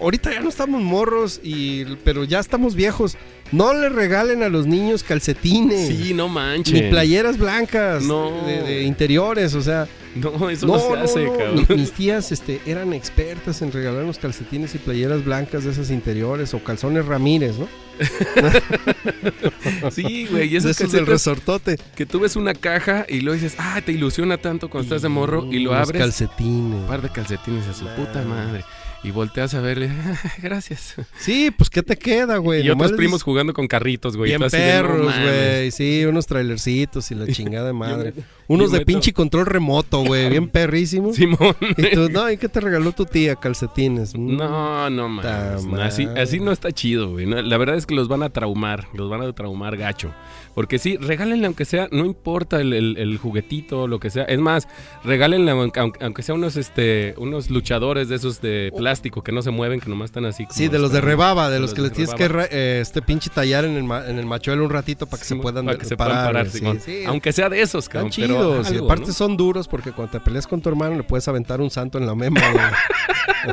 ahorita 0.00 0.32
ya 0.32 0.40
no 0.40 0.48
estamos 0.48 0.80
morros, 0.82 1.40
y, 1.42 1.84
pero 2.04 2.24
ya 2.24 2.38
estamos 2.40 2.74
viejos. 2.74 3.16
No 3.50 3.74
le 3.74 3.88
regalen 3.90 4.42
a 4.42 4.48
los 4.48 4.66
niños 4.66 5.02
calcetines. 5.02 5.88
Sí, 5.88 6.14
no 6.14 6.28
manches. 6.28 6.72
Ni 6.74 6.88
playeras 6.88 7.36
blancas 7.36 8.02
No. 8.04 8.30
de, 8.46 8.62
de 8.62 8.82
interiores, 8.84 9.54
o 9.54 9.62
sea. 9.62 9.86
No, 10.14 10.50
eso 10.50 10.66
no, 10.66 10.78
se 10.78 10.96
hace, 11.00 11.24
no. 11.24 11.32
cabrón. 11.38 11.66
Mi- 11.68 11.76
Mis 11.76 11.92
tías 11.92 12.32
este, 12.32 12.60
eran 12.66 12.92
expertas 12.92 13.62
en 13.62 13.72
regalarnos 13.72 14.18
calcetines 14.18 14.74
y 14.74 14.78
playeras 14.78 15.24
blancas 15.24 15.64
de 15.64 15.70
esas 15.70 15.90
interiores 15.90 16.52
o 16.54 16.62
calzones 16.62 17.06
Ramírez, 17.06 17.56
¿no? 17.58 17.68
Sí, 19.90 20.26
güey, 20.30 20.52
y 20.52 20.56
esos 20.56 20.72
esos 20.72 20.92
del 20.92 21.04
calcetas 21.04 21.08
resortote. 21.36 21.78
que 21.94 22.06
tú 22.06 22.20
ves 22.20 22.36
una 22.36 22.54
caja 22.54 23.06
y 23.08 23.20
luego 23.20 23.40
dices, 23.40 23.56
ah, 23.58 23.80
te 23.84 23.92
ilusiona 23.92 24.38
tanto 24.38 24.68
cuando 24.70 24.86
estás 24.86 25.02
de 25.02 25.08
morro 25.08 25.48
y 25.52 25.58
lo 25.60 25.74
abres. 25.74 26.00
calcetines. 26.00 26.80
Un 26.80 26.86
par 26.86 27.02
de 27.02 27.08
calcetines 27.10 27.66
a 27.66 27.74
su 27.74 27.86
puta 27.94 28.22
madre. 28.22 28.64
Y 29.04 29.10
volteas 29.10 29.52
a 29.54 29.60
verle, 29.60 29.90
gracias. 30.42 30.94
Sí, 31.18 31.50
pues 31.50 31.68
¿qué 31.70 31.82
te 31.82 31.96
queda, 31.96 32.36
güey? 32.36 32.64
y 32.64 32.68
Nomás 32.68 32.86
otros 32.86 32.98
primos 32.98 33.14
dices, 33.18 33.24
jugando 33.24 33.52
con 33.52 33.66
carritos, 33.66 34.16
güey. 34.16 34.30
Bien 34.36 34.48
perros, 34.48 35.12
güey. 35.20 35.72
Sí, 35.72 36.04
unos 36.04 36.26
trailercitos 36.28 37.10
y 37.10 37.16
la 37.16 37.26
chingada 37.26 37.66
de 37.66 37.72
madre. 37.72 38.14
Unos 38.52 38.72
de 38.72 38.84
pinche 38.84 39.12
control 39.12 39.46
remoto, 39.46 40.04
güey. 40.04 40.28
Bien 40.30 40.48
perrísimos. 40.50 41.16
Simón. 41.16 41.54
Y 41.76 41.90
tú, 41.94 42.08
no, 42.10 42.30
¿y 42.30 42.36
qué 42.36 42.48
te 42.48 42.60
regaló 42.60 42.92
tu 42.92 43.04
tía? 43.04 43.36
Calcetines. 43.36 44.14
Mm. 44.16 44.36
No, 44.36 44.90
no 44.90 45.08
no, 45.08 45.82
así, 45.82 46.06
así 46.16 46.40
no 46.40 46.52
está 46.52 46.72
chido, 46.72 47.10
güey. 47.10 47.26
La 47.26 47.56
verdad 47.58 47.76
es 47.76 47.86
que 47.86 47.94
los 47.94 48.08
van 48.08 48.22
a 48.22 48.30
traumar, 48.30 48.86
los 48.94 49.08
van 49.10 49.22
a 49.22 49.32
traumar 49.32 49.76
gacho. 49.76 50.12
Porque 50.54 50.78
sí, 50.78 50.98
regálenle 50.98 51.46
aunque 51.46 51.64
sea, 51.64 51.88
no 51.92 52.04
importa 52.04 52.60
el, 52.60 52.74
el- 52.74 52.96
el 52.98 53.16
juguetito, 53.16 53.86
lo 53.88 53.98
que 53.98 54.10
sea. 54.10 54.24
Es 54.24 54.38
más, 54.38 54.68
regálenle 55.02 55.50
aunque, 55.50 55.80
aunque 56.00 56.22
sea 56.22 56.34
unos, 56.34 56.56
este, 56.56 57.14
unos 57.16 57.48
luchadores 57.48 58.08
de 58.10 58.16
esos 58.16 58.42
de 58.42 58.70
plástico 58.76 59.22
que 59.22 59.32
no 59.32 59.40
se 59.40 59.50
mueven, 59.50 59.80
que 59.80 59.88
nomás 59.88 60.06
están 60.10 60.26
así. 60.26 60.44
como 60.44 60.54
Sí, 60.54 60.68
de 60.68 60.78
los 60.78 60.92
de 60.92 61.00
rebaba, 61.00 61.48
de 61.48 61.54
de 61.54 61.60
los 61.60 61.70
los 61.70 61.74
que 61.74 61.82
les 61.82 61.92
tienes 61.92 62.14
que 62.14 62.48
eh, 62.50 62.80
este 62.82 63.00
pinche 63.00 63.30
tallar 63.30 63.64
en 63.64 63.76
el, 63.76 63.90
en 64.10 64.18
el 64.18 64.26
machuelo 64.26 64.62
un 64.64 64.70
ratito 64.70 65.06
para 65.06 65.22
que 65.22 65.26
se 65.28 65.36
puedan 65.36 65.64
para 65.64 65.78
que 65.78 65.86
se 65.86 65.96
parar. 65.96 66.30
puedan 66.32 66.50
parar. 66.50 66.80
Sí, 66.80 66.84
sí. 67.00 67.04
Aunque 67.06 67.32
sea 67.32 67.48
de 67.48 67.62
esos, 67.62 67.88
cabrón. 67.88 68.10
pero 68.14 68.41
chidos. 68.42 68.72
y 68.72 68.78
aparte 68.84 69.06
¿no? 69.08 69.12
son 69.12 69.36
duros 69.36 69.68
porque 69.68 69.92
cuando 69.92 70.12
te 70.12 70.20
peleas 70.20 70.46
con 70.46 70.60
tu 70.60 70.68
hermano 70.68 70.96
le 70.96 71.02
puedes 71.02 71.26
aventar 71.28 71.60
un 71.60 71.70
santo 71.70 71.98
en 71.98 72.06
la 72.06 72.14
mema, 72.14 72.40
güey. 72.52 72.64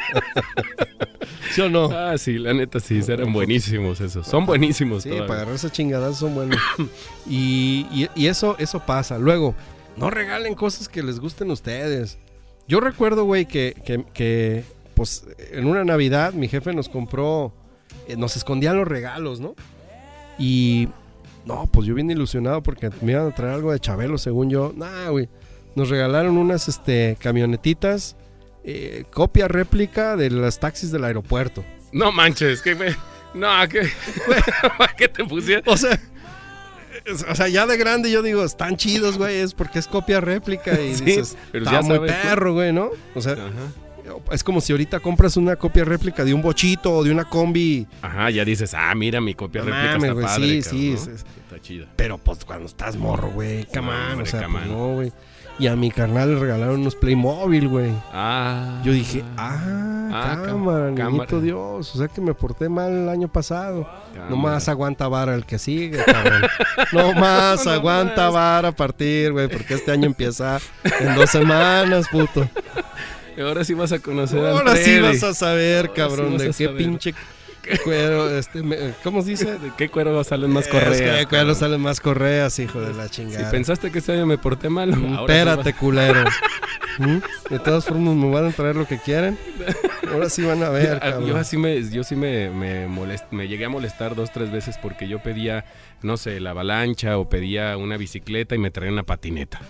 ¿Sí 1.52 1.62
o 1.62 1.70
no? 1.70 1.86
Ah, 1.92 2.18
sí, 2.18 2.38
la 2.38 2.54
neta 2.54 2.80
sí, 2.80 3.00
eran 3.08 3.34
buenísimos 3.34 4.00
esos. 4.02 4.28
Son 4.28 4.46
buenísimos 4.46 5.04
Sí, 5.04 5.10
todavía. 5.10 5.28
para 5.28 5.42
agarrarse 5.42 5.70
chingadas 5.72 6.18
son 6.18 6.36
buenos. 6.36 6.60
y, 7.30 7.88
y- 7.92 8.10
y 8.16 8.28
eso, 8.28 8.56
eso 8.60 8.80
pasa. 8.86 9.18
Luego, 9.18 9.56
no 9.98 10.10
regalen 10.10 10.54
cosas 10.54 10.88
que 10.88 11.02
les 11.02 11.20
gusten 11.20 11.50
a 11.50 11.54
ustedes. 11.54 12.18
Yo 12.68 12.80
recuerdo, 12.80 13.24
güey, 13.26 13.46
que, 13.48 13.76
que, 13.84 14.06
que, 14.14 14.64
pues 14.94 15.26
en 15.52 15.66
una 15.66 15.84
Navidad 15.84 16.34
mi 16.34 16.48
jefe 16.48 16.72
nos 16.74 16.88
compró, 16.88 17.52
eh, 18.08 18.16
nos 18.16 18.38
escondían 18.38 18.78
los 18.78 18.88
regalos, 18.88 19.40
¿no? 19.40 19.56
Y 20.38 20.88
no, 21.50 21.66
pues 21.66 21.88
yo 21.88 21.96
bien 21.96 22.12
ilusionado 22.12 22.62
porque 22.62 22.92
me 23.02 23.14
iban 23.14 23.26
a 23.28 23.34
traer 23.34 23.56
algo 23.56 23.72
de 23.72 23.80
Chabelo, 23.80 24.20
según 24.20 24.52
yo. 24.52 24.72
Nah, 24.76 25.10
güey. 25.10 25.30
Nos 25.76 25.90
regalaron 25.90 26.38
unas 26.38 26.68
este, 26.68 27.18
camionetitas, 27.20 28.16
eh, 28.64 29.06
copia 29.12 29.48
réplica 29.48 30.16
de 30.16 30.30
las 30.30 30.60
taxis 30.60 30.92
del 30.92 31.04
aeropuerto. 31.04 31.66
No 31.92 32.12
manches, 32.12 32.62
que 32.62 32.76
me... 32.76 32.96
No, 33.34 33.48
que... 33.68 33.82
¿Qué 34.98 35.08
te 35.08 35.26
pusieron? 35.26 35.64
O 35.68 35.78
sea, 35.78 36.00
o 37.30 37.36
sea, 37.36 37.48
ya 37.48 37.66
de 37.66 37.78
grande 37.78 38.12
yo 38.12 38.22
digo, 38.22 38.44
están 38.44 38.78
chidos, 38.78 39.18
güey, 39.18 39.38
es 39.38 39.56
porque 39.56 39.80
es 39.80 39.88
copia 39.88 40.22
réplica 40.22 40.80
y 40.80 40.96
Sí, 40.96 41.04
dices, 41.04 41.38
pero 41.52 41.66
está 41.66 41.82
ya 41.82 41.82
muy 41.82 41.96
sabes, 41.96 42.12
perro, 42.14 42.54
güey, 42.54 42.74
¿no? 42.74 42.92
O 43.16 43.22
sea, 43.22 43.34
Ajá. 43.34 43.89
Es 44.32 44.44
como 44.44 44.62
si 44.62 44.72
ahorita 44.74 45.00
compras 45.00 45.38
una 45.38 45.56
copia 45.56 45.84
réplica 45.86 46.24
de 46.26 46.34
un 46.34 46.42
bochito 46.42 46.92
o 46.94 47.04
de 47.04 47.12
una 47.12 47.26
combi, 47.26 47.88
Ajá, 48.02 48.30
ya 48.30 48.44
dices, 48.46 48.74
ah, 48.74 48.94
mira, 48.96 49.22
mi 49.22 49.34
copia 49.36 49.62
No 49.64 49.68
réplica 49.72 49.98
mames, 49.98 50.10
está 50.12 50.22
padre, 50.22 50.62
sí, 50.62 50.70
cabrón, 50.70 50.80
sí, 50.80 50.90
¿no? 50.90 50.96
es- 50.96 51.08
es- 51.08 51.26
Está 51.50 51.62
chida. 51.62 51.86
pero 51.96 52.18
pues 52.18 52.46
cuando 52.46 52.66
estás 52.68 52.96
morro, 52.98 53.32
güey, 53.32 53.68
No, 53.74 53.80
hombre, 53.82 54.24
o 54.24 54.26
sea, 54.26 54.48
pues 54.48 54.66
no, 54.68 54.94
güey. 54.94 55.12
Y 55.58 55.68
a 55.68 55.76
mi 55.76 55.92
carnal 55.92 56.36
le 56.36 56.40
regalaron 56.40 56.80
unos 56.80 56.96
Playmobil, 56.96 57.68
güey. 57.68 57.92
Ah. 58.14 58.82
Yo 58.86 58.94
dije, 58.94 59.26
ah, 59.36 59.60
Ah, 60.12 60.36
cam- 60.38 60.46
cámara, 60.46 60.86
niñito 60.92 61.26
cámara. 61.26 61.40
Dios, 61.42 61.96
o 61.96 61.98
sea 61.98 62.08
que 62.08 62.22
me 62.22 62.34
porté 62.34 62.70
mal 62.70 62.92
el 62.94 63.10
año 63.10 63.28
pasado. 63.28 63.84
cámara. 64.14 64.30
No 64.30 64.38
más 64.38 64.70
aguanta 64.70 65.10
vara 65.10 65.36
el 65.36 65.46
que 65.46 65.60
sigue, 65.60 66.02
cabrón. 66.06 66.44
No 66.94 67.12
más 67.20 67.66
No 67.66 67.72
aguanta 67.74 68.26
más. 68.26 68.34
vara 68.34 68.68
a 68.70 68.72
partir, 68.72 69.34
güey, 69.34 69.50
porque 69.50 69.74
este 69.74 69.92
año 69.92 70.06
empieza 70.06 70.60
en 71.02 71.16
dos 71.16 71.30
semanas, 71.30 72.08
puto. 72.10 72.48
Ahora 73.42 73.64
sí 73.64 73.74
vas 73.74 73.92
a 73.92 74.00
conocer 74.00 74.40
al 74.40 74.48
Ahora 74.58 74.76
sí 74.76 75.00
vas 75.00 75.24
a 75.24 75.34
saber, 75.34 75.88
Ahora 75.88 75.94
cabrón, 75.94 76.32
sí 76.34 76.38
de 76.38 76.44
a 76.44 76.48
qué 76.54 76.66
saber. 76.66 76.78
pinche 76.78 77.14
cuero, 77.84 78.38
este, 78.38 78.64
me- 78.64 78.94
¿cómo 79.04 79.22
se 79.22 79.32
dice? 79.32 79.46
¿De 79.60 79.72
qué 79.78 79.90
cuero 79.90 80.24
salen 80.24 80.50
más 80.52 80.66
Es 80.66 80.72
correas? 80.72 80.98
que 81.02 81.04
de 81.10 81.26
cuero 81.28 81.54
salen 81.56 81.82
más 81.82 82.00
correas, 82.00 82.58
hijo 82.60 82.80
de 82.82 82.94
la 82.94 83.04
Si 83.06 83.10
chingada. 83.12 83.52
pensaste 83.52 83.92
que 83.92 84.00
este 84.00 84.14
año 84.14 84.26
me 84.26 84.38
porté 84.38 84.70
mal, 84.70 84.90
Mm, 84.96 85.14
ahora 85.16 85.34
sí 85.34 85.40
Espérate, 85.40 85.74
culero. 85.74 86.24
¿Mm? 86.98 87.18
De 87.50 87.60
todas 87.60 87.86
formas 87.86 88.16
me 88.16 88.30
van 88.30 88.48
a 88.48 88.52
traer 88.52 88.76
lo 88.76 88.86
que 88.88 88.98
quieren. 88.98 89.38
Ahora 90.12 90.30
sí 90.30 90.42
van 90.44 90.64
a 90.64 90.70
ver, 90.70 90.96
Ah, 91.02 91.12
cabrón. 91.12 91.28
Yo 91.30 91.38
así 91.38 91.56
me, 91.58 91.82
yo 91.90 92.04
sí 92.04 92.16
me, 92.16 92.50
me, 92.50 92.88
molest- 92.90 93.30
me 93.32 93.48
llegué 93.48 93.66
a 93.66 93.70
molestar 93.70 94.16
dos, 94.16 94.32
tres 94.34 94.52
veces 94.52 94.78
porque 94.82 95.08
yo 95.08 95.20
pedía, 95.20 95.64
no 96.02 96.18
sé, 96.18 96.40
la 96.40 96.50
avalancha 96.52 97.18
o 97.18 97.30
pedía 97.30 97.78
una 97.78 97.96
bicicleta 97.98 98.56
y 98.56 98.58
me 98.58 98.72
traían 98.72 98.94
una 98.94 99.04
patineta. 99.04 99.62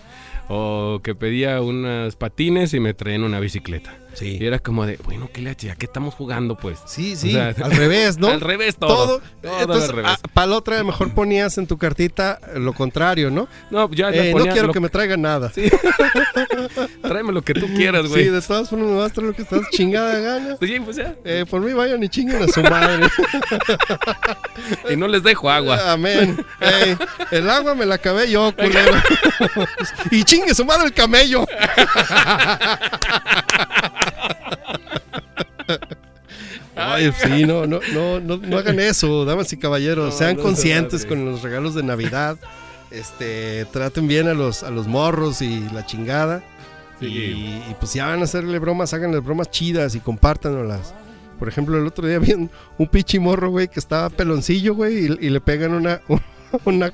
O 0.48 1.00
que 1.02 1.14
pedía 1.14 1.60
unas 1.60 2.16
patines 2.16 2.74
y 2.74 2.80
me 2.80 2.94
traían 2.94 3.24
una 3.24 3.40
bicicleta. 3.40 3.96
Y 4.14 4.16
Sí, 4.18 4.38
era 4.40 4.58
como 4.58 4.86
de, 4.86 4.96
bueno, 5.04 5.28
¿qué 5.32 5.40
le 5.40 5.50
¿A 5.50 5.54
qué 5.54 5.86
estamos 5.86 6.14
jugando, 6.14 6.56
pues? 6.56 6.78
sí, 6.86 7.16
sí, 7.16 7.30
O 7.30 7.32
sea, 7.32 7.48
al 7.64 7.70
revés, 7.72 8.18
¿no? 8.18 8.28
Al 8.28 8.40
revés 8.40 8.76
todo. 8.76 8.94
Todo. 9.18 9.22
Todo 9.42 9.60
Entonces, 9.60 9.90
al 9.90 9.96
revés. 9.96 10.18
para 10.34 10.46
la 10.48 10.56
otra, 10.56 10.76
a 10.76 10.78
lo 10.80 10.84
mejor 10.86 11.12
ponías 11.14 11.56
en 11.58 11.66
tu 11.66 11.78
cartita 11.78 12.38
lo 12.56 12.72
contrario, 12.72 13.30
¿no? 13.30 13.48
no, 13.70 13.90
ya 13.92 14.10
Eh, 14.10 14.32
no 14.34 14.44
quiero 14.46 14.68
lo- 14.68 14.72
que 14.72 14.80
me 14.80 14.88
traigan 14.88 15.22
nada. 15.22 15.50
Sí. 15.54 15.70
Tráeme 17.02 17.32
lo 17.32 17.42
que 17.42 17.54
tú 17.54 17.66
quieras, 17.74 18.06
güey. 18.06 18.24
Sí, 18.24 18.30
de 18.30 18.40
todas 18.42 18.68
formas 18.68 18.88
me 18.88 18.96
vas 18.96 19.10
a 19.10 19.14
traer 19.14 19.28
lo 19.30 19.34
que 19.34 19.42
estás 19.42 19.60
chingada 19.70 20.14
de 20.16 20.22
gana. 20.22 20.56
Sí, 20.60 20.80
pues 20.80 20.96
ya. 20.96 21.14
Eh, 21.24 21.44
por 21.48 21.60
mí 21.60 21.72
vayan 21.72 22.02
y 22.02 22.08
chinguen 22.08 22.42
a 22.42 22.48
su 22.48 22.62
madre. 22.62 23.08
Y 24.90 24.96
no 24.96 25.08
les 25.08 25.22
dejo 25.22 25.48
agua. 25.50 25.92
Amén. 25.92 26.44
Ey, 26.60 26.96
el 27.30 27.48
agua 27.48 27.74
me 27.74 27.86
la 27.86 27.94
acabé 27.96 28.30
yo, 28.30 28.54
culero. 28.54 28.92
y 30.10 30.22
chingue 30.24 30.54
su 30.54 30.64
madre 30.64 30.86
el 30.86 30.92
camello. 30.92 31.46
Ay, 36.76 37.12
sí, 37.12 37.44
no, 37.44 37.66
no, 37.66 37.80
no, 37.92 38.20
no, 38.20 38.36
no 38.38 38.58
hagan 38.58 38.80
eso, 38.80 39.24
damas 39.24 39.52
y 39.52 39.58
caballeros. 39.58 40.16
Sean 40.16 40.36
conscientes 40.36 41.04
con 41.04 41.24
los 41.24 41.42
regalos 41.42 41.74
de 41.74 41.82
Navidad. 41.82 42.38
Este, 42.90 43.66
traten 43.66 44.08
bien 44.08 44.28
a 44.28 44.34
los, 44.34 44.62
a 44.62 44.70
los 44.70 44.86
morros 44.88 45.42
y 45.42 45.60
la 45.72 45.84
chingada. 45.84 46.42
Sí. 46.98 47.06
Y, 47.06 47.70
y, 47.70 47.76
pues 47.78 47.94
ya 47.94 48.06
van 48.06 48.20
a 48.20 48.24
hacerle 48.24 48.58
bromas, 48.58 48.92
háganle 48.92 49.20
bromas 49.20 49.50
chidas 49.50 49.94
y 49.94 50.00
compártanlas. 50.00 50.94
Por 51.38 51.48
ejemplo, 51.48 51.78
el 51.78 51.86
otro 51.86 52.06
día 52.06 52.18
vi 52.18 52.32
un, 52.34 52.50
un 52.76 52.86
pinche 52.88 53.18
morro, 53.18 53.50
güey, 53.50 53.68
que 53.68 53.80
estaba 53.80 54.10
peloncillo, 54.10 54.74
güey, 54.74 55.06
y, 55.06 55.26
y 55.26 55.30
le 55.30 55.40
pegan 55.40 55.72
una, 55.72 56.02
una, 56.64 56.92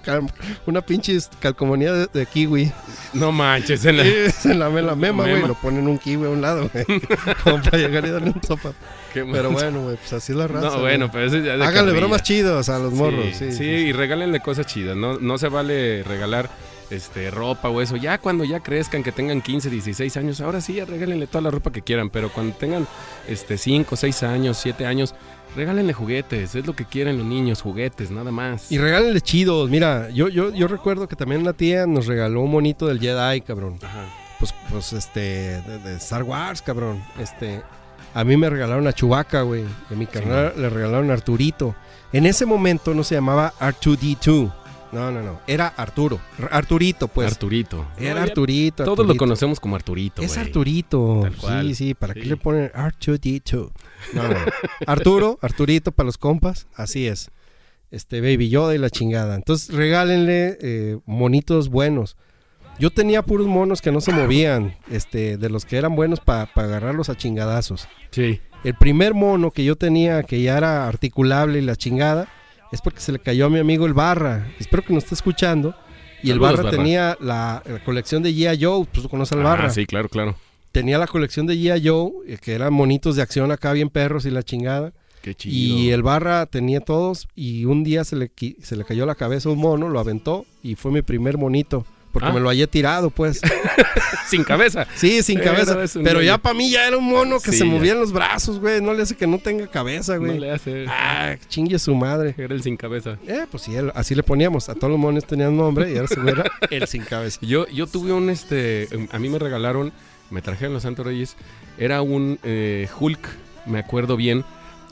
una 0.67 0.81
pinche 0.81 1.19
calcomanía 1.41 1.93
de, 1.93 2.07
de 2.13 2.27
kiwi. 2.27 2.73
No 3.13 3.33
manches. 3.33 3.85
En 3.85 3.97
la... 3.99 4.31
Se 4.31 4.55
la, 4.55 4.71
me 4.71 4.83
la 4.83 4.95
mema, 4.95 5.25
güey, 5.25 5.47
lo 5.47 5.55
ponen 5.55 5.87
un 5.89 5.99
kiwi 5.99 6.27
a 6.27 6.31
un 6.31 6.43
lado, 6.43 6.71
güey. 6.73 6.85
Como 7.45 7.63
para 7.63 7.79
llegar 7.79 8.05
y 8.07 8.11
darle 8.11 8.31
un 8.31 8.43
sopa. 8.43 8.73
Pero 9.15 9.51
bueno, 9.51 9.83
güey, 9.83 9.97
pues 9.97 10.13
así 10.13 10.33
es 10.33 10.39
la 10.39 10.47
raza. 10.47 10.67
No, 10.67 10.71
güey. 10.73 10.83
bueno, 10.83 11.11
pero 11.11 11.25
eso 11.27 11.37
ya 11.39 11.55
es 11.55 11.59
de 11.59 11.65
Háganle 11.65 11.93
carrilla. 11.93 12.01
bromas 12.01 12.23
chidas 12.23 12.69
a 12.69 12.79
los 12.79 12.93
morros, 12.93 13.35
sí. 13.35 13.53
sí, 13.53 13.65
y 13.65 13.93
regálenle 13.93 14.41
cosas 14.41 14.67
chidas. 14.67 14.95
No, 14.97 15.19
no 15.19 15.39
se 15.39 15.49
vale 15.49 16.03
regalar 16.03 16.51
este 16.91 17.31
ropa 17.31 17.69
o 17.71 17.81
eso. 17.81 17.97
Ya 17.97 18.19
cuando 18.19 18.45
ya 18.45 18.61
crezcan, 18.61 19.03
que 19.03 19.13
tengan 19.13 19.41
15, 19.41 19.71
16 19.71 20.17
años, 20.19 20.41
ahora 20.41 20.61
sí, 20.61 20.75
ya 20.75 20.85
regálenle 20.85 21.27
toda 21.27 21.41
la 21.43 21.51
ropa 21.51 21.73
que 21.73 21.83
quieran. 21.83 22.11
Pero 22.11 22.31
cuando 22.31 22.55
tengan 22.57 22.87
este 23.27 23.57
5, 23.59 23.97
6 23.97 24.23
años, 24.25 24.59
7 24.59 24.85
años, 24.87 25.15
regálenle 25.57 25.93
juguetes. 25.93 26.55
Es 26.55 26.67
lo 26.67 26.77
que 26.77 26.85
quieren 26.85 27.19
los 27.19 27.27
niños, 27.27 27.63
juguetes, 27.63 28.11
nada 28.11 28.31
más. 28.31 28.71
Y 28.71 28.79
regálenle 28.79 29.21
chidos. 29.21 29.69
Mira, 29.71 30.11
yo, 30.11 30.29
yo, 30.29 30.53
yo 30.55 30.69
recuerdo 30.69 31.09
que 31.09 31.17
también 31.17 31.45
la 31.45 31.55
tía 31.55 31.87
nos 31.87 32.07
regaló 32.07 32.43
un 32.43 32.51
monito 32.51 32.87
del 32.87 33.01
Jedi, 33.01 33.41
cabrón. 33.41 33.79
Ajá. 33.83 34.05
Pues, 34.39 34.55
pues 34.71 34.93
este, 34.93 35.63
de, 35.63 35.79
de 35.79 35.97
Star 35.97 36.23
Wars, 36.23 36.61
cabrón. 36.61 37.03
Este, 37.19 37.63
a 38.15 38.23
mí 38.23 38.37
me 38.37 38.49
regalaron 38.49 38.87
a 38.87 38.93
Chewbacca, 38.93 39.43
güey. 39.43 39.65
A 39.91 39.95
mi 39.95 40.07
carnal 40.07 40.53
le 40.57 40.69
regalaron 40.69 41.11
a 41.11 41.15
Arturito. 41.15 41.75
En 42.13 42.27
ese 42.27 42.47
momento 42.47 42.95
no 42.95 43.03
se 43.03 43.15
llamaba 43.15 43.53
R2D2. 43.59 44.53
No, 44.97 45.13
no, 45.13 45.23
no. 45.23 45.41
Era 45.47 45.67
Arturo. 45.69 46.19
Arturito, 46.51 47.07
pues. 47.09 47.31
Arturito. 47.31 47.87
Era 47.99 48.23
Arturito. 48.23 48.83
Todos 48.85 48.99
lo 48.99 49.03
Arturito. 49.03 49.19
conocemos 49.19 49.61
como 49.61 49.77
Arturito. 49.77 50.23
Es. 50.23 50.39
Arturito. 50.39 51.21
Tal 51.23 51.37
cual. 51.37 51.67
Sí, 51.69 51.75
sí. 51.75 51.95
¿Para 51.95 52.15
Sí. 52.15 52.21
qué 52.21 52.27
le 52.27 52.37
ponen 52.39 52.71
R2D2? 52.73 53.71
No, 54.15 54.27
no. 54.29 54.37
Arturo, 54.87 55.39
Arturito 55.43 55.93
para 55.93 56.07
los 56.07 56.17
compas. 56.17 56.67
Así 56.75 57.07
es. 57.07 57.31
Este 57.91 58.23
Baby 58.23 58.49
Yoda 58.49 58.75
y 58.75 58.79
la 58.79 58.89
chingada. 58.89 59.35
Entonces 59.37 59.75
regálenle 59.75 60.57
eh, 60.63 60.99
monitos 61.05 61.69
buenos. 61.69 62.17
Yo 62.79 62.91
tenía 62.91 63.23
puros 63.23 63.47
monos 63.47 63.83
que 63.83 63.93
no 63.93 64.01
se 64.01 64.13
movían. 64.13 64.77
Este, 64.91 65.37
de 65.37 65.49
los 65.51 65.67
que 65.67 65.77
eran 65.77 65.95
buenos 65.95 66.21
para 66.21 66.51
agarrarlos 66.55 67.11
a 67.11 67.17
chingadazos. 67.17 67.87
Sí. 68.13 68.41
El 68.65 68.75
primer 68.75 69.13
mono 69.13 69.51
que 69.51 69.63
yo 69.65 69.77
tenía 69.77 70.23
que 70.23 70.41
ya 70.43 70.57
era 70.57 70.89
articulable 70.89 71.59
y 71.59 71.63
la 71.63 71.77
chingada 71.77 72.29
es 72.73 72.81
porque 72.81 73.01
se 73.01 73.13
le 73.13 73.19
cayó 73.19 73.47
a 73.47 73.51
mi 73.51 73.59
amigo 73.59 73.87
el 73.87 73.95
Barra. 73.95 74.47
Espero 74.59 74.83
que 74.85 74.93
nos 74.93 75.05
esté 75.05 75.15
escuchando. 75.15 75.75
Y 76.23 76.31
el 76.31 76.37
Saludos, 76.37 76.51
Barra, 76.51 76.63
Barra. 76.65 76.77
tenía 76.77 77.17
la, 77.21 77.63
la 77.65 77.85
colección 77.85 78.23
de 78.23 78.31
G.I. 78.33 78.63
Joe, 78.65 78.87
pues 78.91 79.03
tú 79.03 79.09
conoces 79.09 79.37
al 79.37 79.45
Barra. 79.45 79.67
Ah, 79.67 79.71
sí, 79.71 79.87
claro, 79.87 80.09
claro. 80.09 80.37
Tenía 80.73 80.99
la 80.99 81.07
colección 81.07 81.47
de 81.47 81.55
G.I. 81.55 81.87
Joe, 81.89 82.11
eh, 82.27 82.39
que 82.41 82.55
eran 82.55 82.73
monitos 82.73 83.17
de 83.17 83.23
acción 83.23 83.51
acá, 83.53 83.73
bien 83.73 83.91
perros 83.91 84.27
y 84.27 84.31
la 84.31 84.43
chingada. 84.43 84.93
Qué 85.23 85.35
chido. 85.35 85.55
Y 85.55 85.91
el 85.91 86.03
Barra 86.03 86.47
tenía 86.47 86.81
todos 86.81 87.29
y 87.35 87.65
un 87.65 87.83
día 87.85 88.05
se 88.05 88.17
le, 88.17 88.31
se 88.63 88.77
le 88.77 88.85
cayó 88.85 89.05
a 89.05 89.07
la 89.07 89.15
cabeza 89.15 89.49
un 89.51 89.59
mono, 89.59 89.89
lo 89.89 89.99
aventó 89.99 90.45
y 90.63 90.75
fue 90.75 90.93
mi 90.93 91.03
primer 91.03 91.37
monito. 91.39 91.85
Porque 92.17 92.31
Ah. 92.31 92.33
me 92.33 92.41
lo 92.41 92.49
hallé 92.49 92.67
tirado, 92.67 93.11
pues. 93.11 93.43
Sin 94.31 94.43
cabeza. 94.43 94.87
Sí, 94.95 95.23
sin 95.23 95.39
Pero 95.39 95.53
cabeza. 95.53 95.75
Pero 96.03 96.21
niño. 96.21 96.23
ya 96.23 96.39
para 96.39 96.55
mí 96.55 96.71
ya 96.71 96.87
era 96.89 96.97
un 96.97 97.05
mono 97.05 97.39
que 97.41 97.53
Sí, 97.53 97.59
se 97.59 97.65
movía 97.65 97.93
en 97.93 98.01
los 98.01 98.11
brazos, 98.11 98.59
güey. 98.59 98.81
No 98.81 98.95
le 98.95 99.03
hace 99.03 99.15
que 99.15 99.27
no 99.27 99.39
tenga 99.39 99.67
cabeza, 99.67 100.15
No 100.15 100.21
güey. 100.23 100.39
le 100.39 100.51
hace. 100.51 100.87
Ah, 100.89 101.37
chingue 101.49 101.79
su 101.79 101.95
madre. 101.95 102.35
Era 102.39 102.55
el 102.55 102.63
sin 102.63 102.77
cabeza. 102.79 103.19
Eh, 103.29 103.45
pues 103.51 103.65
sí, 103.65 103.75
así 103.95 104.15
le 104.15 104.23
poníamos. 104.23 104.71
A 104.71 104.75
todos 104.75 104.91
los 104.91 104.99
monos 104.99 105.27
tenían 105.27 105.55
nombre 105.57 105.93
y 105.93 105.97
ahora 105.97 106.09
se 106.09 106.19
era 106.21 106.51
el 106.71 106.89
sin 106.89 107.03
cabeza. 107.05 107.39
Yo, 107.43 107.67
yo 107.69 107.87
tuve 107.87 108.13
un, 108.15 108.31
este, 108.31 108.89
a 109.13 109.19
mí 109.19 109.29
me 109.29 109.39
regalaron, 109.39 109.93
me 110.31 110.41
trajeron 110.41 110.73
los 110.73 110.83
Santos 110.85 111.05
Reyes, 111.05 111.37
era 111.77 112.01
un 112.01 112.39
eh, 112.43 112.89
Hulk, 112.99 113.29
me 113.67 113.79
acuerdo 113.79 114.17
bien. 114.17 114.43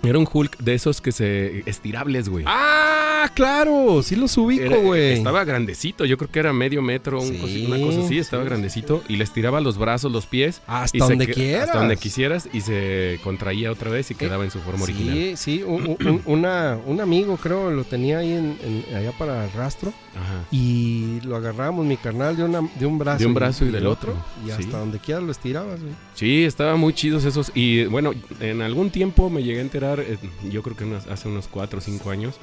Era 0.05 0.19
un 0.19 0.29
Hulk 0.31 0.59
de 0.59 0.75
esos 0.75 1.01
que 1.01 1.13
se, 1.13 1.63
estirables, 1.67 2.29
güey. 2.29 2.45
Ah, 2.47 3.31
claro, 3.35 4.03
sí 4.03 4.17
los 4.17 4.37
ubico, 4.37 4.75
güey. 4.83 5.13
Estaba 5.15 5.45
grandecito, 5.45 6.05
yo 6.05 6.19
creo 6.19 6.31
que 6.31 6.39
era 6.39 6.53
medio 6.53 6.83
metro, 6.83 7.21
un 7.21 7.35
Sí, 7.47 7.65
una 7.67 7.81
cosa 7.81 8.01
así, 8.05 8.19
estaba 8.19 8.43
sí. 8.43 8.49
grandecito. 8.49 9.03
Y 9.09 9.17
le 9.17 9.25
estiraba 9.25 9.61
los 9.61 9.79
brazos, 9.79 10.13
los 10.13 10.27
pies. 10.27 10.61
Hasta 10.67 10.97
y 10.97 11.01
donde 11.01 11.27
quieras. 11.29 11.69
Hasta 11.69 11.79
donde 11.79 11.97
quisieras 11.97 12.49
y 12.53 12.61
se 12.61 13.19
contraía 13.23 13.73
otra 13.73 13.91
vez 13.91 14.11
y 14.11 14.15
quedaba 14.15 14.45
en 14.45 14.51
su 14.51 14.61
forma 14.61 14.85
original. 14.85 15.15
Sí, 15.15 15.35
sí, 15.37 15.63
un, 15.63 15.97
un- 15.99 16.07
un- 16.07 16.23
una, 16.27 16.79
un 16.87 17.01
amigo 17.01 17.37
creo 17.37 17.71
lo 17.71 17.85
tenía 17.85 18.19
ahí 18.19 18.33
en, 18.33 18.57
en- 18.63 18.95
allá 18.97 19.13
para 19.13 19.45
el 19.45 19.53
rastro 19.53 19.93
Ajá. 20.15 20.45
y 20.51 21.21
lo 21.23 21.37
agarramos 21.37 21.85
mi 21.87 21.97
carnal 21.97 22.37
de, 22.37 22.45
una, 22.45 22.61
de 22.79 22.87
un 22.87 22.99
brazo. 22.99 23.19
De 23.21 23.27
un 23.27 23.35
brazo 23.35 23.65
y 23.65 23.71
del 23.71 23.87
otro, 23.87 24.15
Y 24.47 24.51
hasta 24.51 24.79
donde 24.79 24.99
quieras 24.99 25.25
lo 25.25 25.33
estirabas, 25.33 25.81
güey. 25.81 25.93
Sí, 26.15 26.45
estaban 26.45 26.79
muy 26.79 26.93
chidos 26.93 27.25
esos. 27.25 27.51
Y 27.55 27.85
bueno, 27.87 28.13
en 28.41 28.63
algún 28.63 28.91
tiempo 28.91 29.31
me 29.31 29.43
llegué 29.43 29.59
a 29.59 29.63
enterar, 29.63 29.94
eh, 30.01 30.19
yo 30.51 30.63
creo 30.63 30.77
que 30.77 31.11
hace 31.11 31.29
unos 31.29 31.49
4 31.49 31.79
o 31.79 31.83
5 31.83 32.11
años, 32.11 32.35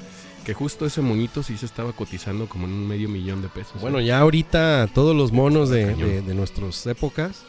que 0.45 0.53
justo 0.53 0.85
ese 0.85 1.01
monito 1.01 1.43
sí 1.43 1.57
se 1.57 1.65
estaba 1.65 1.93
cotizando 1.93 2.47
como 2.47 2.65
en 2.65 2.73
un 2.73 2.87
medio 2.87 3.09
millón 3.09 3.41
de 3.41 3.49
pesos. 3.49 3.81
Bueno, 3.81 3.99
¿eh? 3.99 4.05
ya 4.05 4.19
ahorita 4.19 4.89
todos 4.93 5.15
los 5.15 5.31
monos 5.31 5.69
de, 5.69 5.95
de, 5.95 6.21
de 6.21 6.33
nuestras 6.33 6.85
épocas 6.87 7.43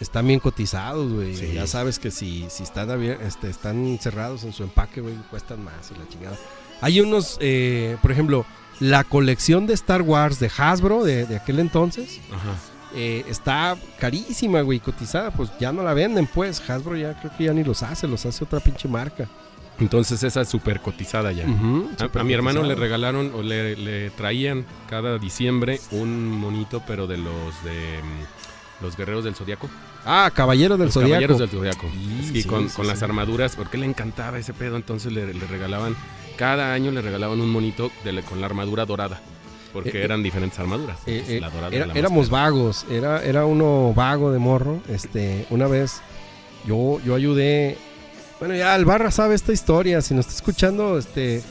están 0.00 0.26
bien 0.26 0.40
cotizados, 0.40 1.12
güey. 1.12 1.34
Sí. 1.34 1.52
Ya 1.52 1.66
sabes 1.66 1.98
que 1.98 2.10
si, 2.10 2.46
si 2.50 2.62
están, 2.62 3.02
este, 3.02 3.50
están 3.50 3.98
cerrados 4.00 4.44
en 4.44 4.52
su 4.52 4.62
empaque, 4.62 5.00
güey, 5.00 5.14
cuestan 5.30 5.64
más 5.64 5.90
y 5.90 5.98
la 5.98 6.08
chingada. 6.08 6.36
Hay 6.80 7.00
unos, 7.00 7.36
eh, 7.40 7.96
por 8.00 8.12
ejemplo, 8.12 8.46
la 8.80 9.02
colección 9.04 9.66
de 9.66 9.74
Star 9.74 10.02
Wars 10.02 10.38
de 10.38 10.50
Hasbro 10.56 11.02
de, 11.02 11.26
de 11.26 11.36
aquel 11.36 11.58
entonces 11.58 12.20
Ajá. 12.32 12.54
Eh, 12.94 13.24
está 13.28 13.76
carísima, 13.98 14.60
güey, 14.62 14.80
cotizada. 14.80 15.30
Pues 15.30 15.50
ya 15.60 15.72
no 15.72 15.82
la 15.82 15.94
venden, 15.94 16.26
pues. 16.26 16.60
Hasbro 16.68 16.96
ya 16.96 17.18
creo 17.18 17.32
que 17.36 17.44
ya 17.44 17.52
ni 17.52 17.64
los 17.64 17.82
hace, 17.82 18.06
los 18.08 18.24
hace 18.26 18.44
otra 18.44 18.60
pinche 18.60 18.88
marca. 18.88 19.28
Entonces 19.80 20.22
esa 20.24 20.40
es 20.40 20.48
súper 20.48 20.80
cotizada 20.80 21.30
ya. 21.30 21.44
A, 21.44 22.24
mi 22.24 22.32
hermano 22.32 22.64
le 22.64 22.74
regalaron 22.74 23.30
o 23.34 23.42
le, 23.42 23.76
le 23.76 24.10
traían 24.10 24.66
cada 24.90 25.18
diciembre 25.18 25.80
un 25.92 26.28
monito, 26.30 26.82
pero 26.86 27.06
de 27.06 27.16
los 27.18 27.64
de 27.64 28.00
mm, 28.02 28.82
los 28.84 28.96
guerreros 28.96 29.22
del 29.22 29.36
zodiaco. 29.36 29.68
Ah, 30.04 30.30
Caballero 30.34 30.76
del 30.76 30.86
los 30.86 30.94
Zodiaco. 30.94 31.10
caballeros 31.12 31.38
del 31.38 31.48
zodiaco. 31.50 31.86
Y 31.94 32.24
sí, 32.42 32.44
con, 32.44 32.68
sí, 32.68 32.74
con 32.76 32.86
las 32.88 33.02
armaduras, 33.04 33.54
porque 33.54 33.78
le 33.78 33.86
encantaba 33.86 34.38
ese 34.38 34.52
pedo, 34.52 34.76
entonces 34.76 35.12
le, 35.12 35.32
le 35.32 35.46
regalaban, 35.46 35.94
cada 36.36 36.72
año 36.72 36.90
le 36.90 37.00
regalaban 37.02 37.40
un 37.40 37.50
monito 37.50 37.90
de 38.04 38.12
la- 38.12 38.22
con 38.22 38.40
la 38.40 38.46
armadura 38.46 38.84
dorada. 38.84 39.20
Porque 39.72 39.90
Eh, 39.90 40.00
eh, 40.00 40.04
eran 40.04 40.22
diferentes 40.22 40.58
armaduras. 40.58 40.98
Eh, 41.06 41.24
eh, 41.28 41.40
la 41.40 41.50
dorada 41.50 41.68
era- 41.74 41.80
la 41.86 41.92
más 41.92 41.96
éramos 41.96 42.30
vagos, 42.30 42.86
era, 42.90 43.22
era 43.22 43.44
uno 43.44 43.92
vago 43.94 44.32
de 44.32 44.38
morro. 44.38 44.80
Este, 44.88 45.46
una 45.50 45.66
vez 45.66 46.00
yo, 46.66 47.00
yo 47.04 47.14
ayudé. 47.14 47.76
Bueno, 48.38 48.54
ya 48.54 48.74
el 48.76 48.84
barra 48.84 49.10
sabe 49.10 49.34
esta 49.34 49.52
historia. 49.52 50.00
Si 50.00 50.14
nos 50.14 50.26
está 50.26 50.36
escuchando, 50.36 50.98
este. 50.98 51.42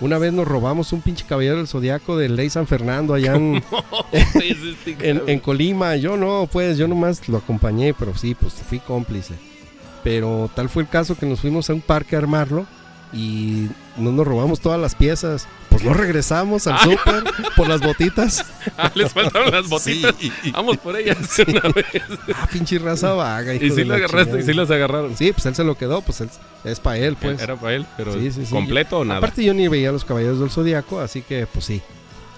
Una 0.00 0.18
vez 0.18 0.32
nos 0.32 0.48
robamos 0.48 0.92
un 0.92 1.00
pinche 1.00 1.24
caballero 1.28 1.58
del 1.58 1.68
zodiaco 1.68 2.16
del 2.16 2.34
Ley 2.34 2.50
San 2.50 2.66
Fernando 2.66 3.14
allá 3.14 3.36
en, 3.36 3.62
en, 5.00 5.22
en 5.28 5.38
Colima. 5.38 5.94
Yo 5.96 6.16
no, 6.16 6.48
pues, 6.50 6.76
yo 6.76 6.88
nomás 6.88 7.28
lo 7.28 7.38
acompañé, 7.38 7.94
pero 7.94 8.16
sí, 8.16 8.34
pues 8.34 8.54
fui 8.54 8.80
cómplice. 8.80 9.34
Pero 10.02 10.50
tal 10.56 10.68
fue 10.68 10.82
el 10.82 10.88
caso 10.88 11.16
que 11.16 11.26
nos 11.26 11.40
fuimos 11.40 11.70
a 11.70 11.74
un 11.74 11.80
parque 11.80 12.16
a 12.16 12.18
armarlo 12.18 12.66
y 13.12 13.68
no 13.96 14.10
nos 14.12 14.26
robamos 14.26 14.60
todas 14.60 14.80
las 14.80 14.94
piezas. 14.94 15.46
Pues 15.68 15.84
no 15.84 15.94
regresamos 15.94 16.66
al 16.66 16.78
súper 16.80 17.24
por 17.56 17.66
las 17.68 17.80
botitas. 17.80 18.44
Ah, 18.78 18.90
les 18.94 19.12
faltaron 19.12 19.50
las 19.50 19.68
botitas. 19.68 20.14
Sí, 20.18 20.32
Vamos 20.52 20.76
por 20.78 20.96
ellas 20.96 21.18
una 21.46 21.60
vez. 21.74 21.86
Ah, 22.34 22.48
pinche 22.50 22.78
raza 22.78 23.12
vaga. 23.12 23.54
hijo 23.54 23.64
Y 23.64 23.68
de 23.70 23.74
sí 23.74 23.82
lo 23.84 23.88
la 23.90 23.96
agarraste, 23.96 24.38
y 24.40 24.42
sí 24.44 24.52
las 24.54 24.70
agarraron. 24.70 25.16
Sí, 25.16 25.32
pues 25.32 25.44
él 25.46 25.54
se 25.54 25.64
lo 25.64 25.76
quedó, 25.76 26.00
pues 26.00 26.20
él- 26.20 26.30
es 26.64 26.78
para 26.80 26.96
él, 26.98 27.16
pues. 27.20 27.40
Era 27.42 27.56
para 27.56 27.74
él, 27.74 27.86
pero 27.96 28.12
Sí, 28.14 28.30
sí, 28.32 28.46
sí. 28.46 28.50
¿completo 28.52 28.98
o 29.00 29.04
nada? 29.04 29.18
Aparte 29.18 29.44
yo 29.44 29.52
ni 29.52 29.66
veía 29.68 29.88
a 29.90 29.92
los 29.92 30.04
caballeros 30.04 30.38
del 30.40 30.50
Zodíaco, 30.50 31.00
así 31.00 31.22
que 31.22 31.46
pues 31.46 31.64
sí. 31.64 31.82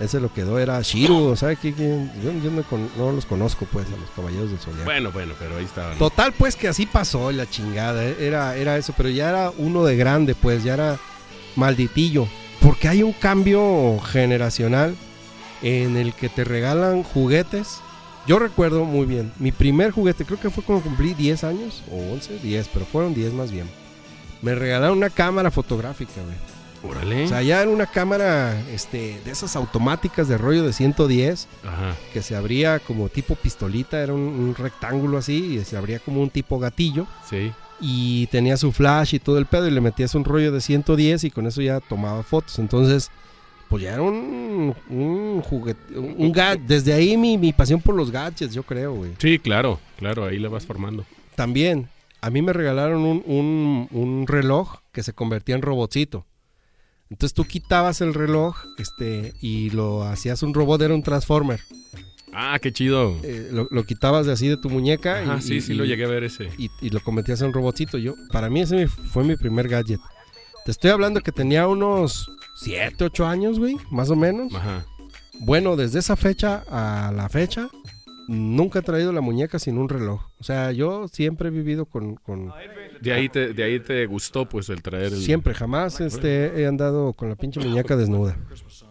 Él 0.00 0.08
se 0.08 0.18
lo 0.20 0.32
quedó, 0.32 0.58
era 0.58 0.80
Shiru, 0.82 1.26
o 1.26 1.36
sea, 1.36 1.54
que, 1.54 1.72
que- 1.72 2.06
yo, 2.22 2.32
yo 2.42 2.50
no, 2.96 3.12
los 3.12 3.26
conozco 3.26 3.64
pues 3.72 3.86
a 3.86 3.96
los 3.96 4.10
caballeros 4.10 4.50
del 4.50 4.58
Zodíaco. 4.58 4.84
Bueno, 4.84 5.12
bueno, 5.12 5.34
pero 5.38 5.56
ahí 5.56 5.64
estaban. 5.64 5.96
Total, 5.98 6.32
pues 6.32 6.56
que 6.56 6.66
así 6.66 6.84
pasó 6.84 7.30
la 7.30 7.48
chingada, 7.48 8.04
eh, 8.04 8.16
era, 8.18 8.56
era 8.56 8.76
eso, 8.76 8.92
pero 8.96 9.08
ya 9.08 9.28
era 9.28 9.52
uno 9.56 9.84
de 9.84 9.94
grande, 9.96 10.34
pues, 10.34 10.64
ya 10.64 10.74
era 10.74 10.98
malditillo. 11.54 12.26
Porque 12.60 12.88
hay 12.88 13.02
un 13.02 13.12
cambio 13.12 13.98
generacional 14.00 14.96
en 15.62 15.96
el 15.96 16.12
que 16.14 16.28
te 16.28 16.42
regalan 16.44 17.02
juguetes. 17.02 17.80
Yo 18.26 18.38
recuerdo 18.38 18.84
muy 18.84 19.06
bien, 19.06 19.32
mi 19.38 19.52
primer 19.52 19.90
juguete, 19.90 20.24
creo 20.24 20.40
que 20.40 20.50
fue 20.50 20.64
cuando 20.64 20.82
cumplí 20.82 21.14
10 21.14 21.44
años, 21.44 21.82
o 21.92 21.96
11, 22.14 22.38
10, 22.38 22.68
pero 22.72 22.84
fueron 22.86 23.14
10 23.14 23.32
más 23.34 23.52
bien. 23.52 23.68
Me 24.42 24.54
regalaron 24.54 24.98
una 24.98 25.10
cámara 25.10 25.50
fotográfica, 25.50 26.12
güey. 26.24 26.36
Órale. 26.88 27.24
O 27.24 27.28
sea, 27.28 27.42
ya 27.42 27.62
era 27.62 27.70
una 27.70 27.86
cámara 27.86 28.60
este, 28.72 29.20
de 29.24 29.30
esas 29.30 29.56
automáticas 29.56 30.28
de 30.28 30.36
rollo 30.38 30.64
de 30.64 30.72
110 30.72 31.48
Ajá. 31.64 31.96
que 32.12 32.22
se 32.22 32.36
abría 32.36 32.78
como 32.78 33.08
tipo 33.08 33.34
pistolita, 33.36 34.02
era 34.02 34.12
un, 34.12 34.20
un 34.20 34.54
rectángulo 34.54 35.18
así 35.18 35.56
y 35.58 35.64
se 35.64 35.76
abría 35.76 35.98
como 35.98 36.20
un 36.20 36.30
tipo 36.30 36.58
gatillo 36.58 37.06
Sí. 37.28 37.52
y 37.80 38.26
tenía 38.28 38.56
su 38.56 38.70
flash 38.72 39.14
y 39.14 39.18
todo 39.18 39.38
el 39.38 39.46
pedo 39.46 39.66
y 39.66 39.70
le 39.70 39.80
metías 39.80 40.14
un 40.14 40.24
rollo 40.24 40.52
de 40.52 40.60
110 40.60 41.24
y 41.24 41.30
con 41.30 41.46
eso 41.46 41.62
ya 41.62 41.80
tomaba 41.80 42.22
fotos. 42.22 42.58
Entonces, 42.58 43.10
pues 43.68 43.82
ya 43.82 43.94
era 43.94 44.02
un, 44.02 44.74
un 44.90 45.40
juguete, 45.42 45.98
un, 45.98 46.14
un 46.18 46.32
ga- 46.34 46.60
Desde 46.64 46.92
ahí 46.92 47.16
mi, 47.16 47.38
mi 47.38 47.52
pasión 47.54 47.80
por 47.80 47.94
los 47.94 48.10
gadgets, 48.10 48.52
yo 48.54 48.62
creo, 48.62 48.92
güey. 48.94 49.12
Sí, 49.18 49.38
claro, 49.38 49.80
claro, 49.98 50.26
ahí 50.26 50.38
la 50.38 50.50
vas 50.50 50.66
formando. 50.66 51.04
También, 51.34 51.88
a 52.20 52.28
mí 52.30 52.42
me 52.42 52.52
regalaron 52.52 53.00
un, 53.02 53.22
un- 53.26 53.88
un 53.90 54.26
reloj 54.26 54.76
que 54.92 55.02
se 55.02 55.12
convertía 55.14 55.54
en 55.54 55.62
robotcito. 55.62 56.26
Entonces 57.14 57.32
tú 57.32 57.44
quitabas 57.44 58.00
el 58.00 58.12
reloj 58.12 58.56
este, 58.76 59.34
y 59.40 59.70
lo 59.70 60.02
hacías 60.02 60.42
un 60.42 60.52
robot, 60.52 60.82
era 60.82 60.94
un 60.94 61.02
transformer. 61.04 61.60
Ah, 62.32 62.58
qué 62.60 62.72
chido. 62.72 63.16
Eh, 63.22 63.50
lo, 63.52 63.68
lo 63.70 63.84
quitabas 63.84 64.26
de 64.26 64.32
así 64.32 64.48
de 64.48 64.56
tu 64.56 64.68
muñeca 64.68 65.22
y, 65.38 65.40
sí, 65.40 65.54
y- 65.54 65.60
sí 65.60 65.74
lo 65.74 65.84
llegué 65.84 66.06
a 66.06 66.08
ver 66.08 66.24
ese. 66.24 66.48
y, 66.58 66.68
y 66.80 66.90
lo 66.90 66.98
convertías 66.98 67.40
en 67.42 67.46
un 67.46 67.52
robotcito. 67.52 67.98
Yo, 67.98 68.14
para 68.32 68.50
mí 68.50 68.62
ese 68.62 68.88
fue 68.88 69.22
mi 69.22 69.36
primer 69.36 69.68
gadget. 69.68 70.00
Te 70.64 70.72
estoy 70.72 70.90
hablando 70.90 71.20
que 71.20 71.30
tenía 71.30 71.68
unos 71.68 72.28
7, 72.56 73.04
8 73.04 73.26
años, 73.26 73.60
güey, 73.60 73.76
más 73.92 74.10
o 74.10 74.16
menos. 74.16 74.52
Ajá. 74.52 74.84
Bueno, 75.38 75.76
desde 75.76 76.00
esa 76.00 76.16
fecha 76.16 76.64
a 76.68 77.12
la 77.12 77.28
fecha, 77.28 77.68
nunca 78.28 78.78
he 78.78 78.82
traído 78.82 79.12
la 79.12 79.20
muñeca 79.20 79.58
sin 79.58 79.78
un 79.78 79.88
reloj. 79.88 80.22
O 80.38 80.44
sea, 80.44 80.72
yo 80.72 81.08
siempre 81.08 81.48
he 81.48 81.50
vivido 81.50 81.86
con... 81.86 82.16
con- 82.16 82.52
De 83.00 83.12
ahí 83.12 83.28
te, 83.28 83.52
de 83.54 83.62
ahí 83.64 83.80
te 83.80 84.04
gustó 84.06 84.46
pues 84.48 84.68
el 84.68 84.82
traer 84.82 85.12
el... 85.12 85.22
siempre, 85.22 85.54
jamás 85.54 86.00
este, 86.00 86.60
he 86.60 86.66
andado 86.66 87.12
con 87.14 87.28
la 87.28 87.36
pinche 87.36 87.60
muñeca 87.60 87.96
desnuda. 87.96 88.36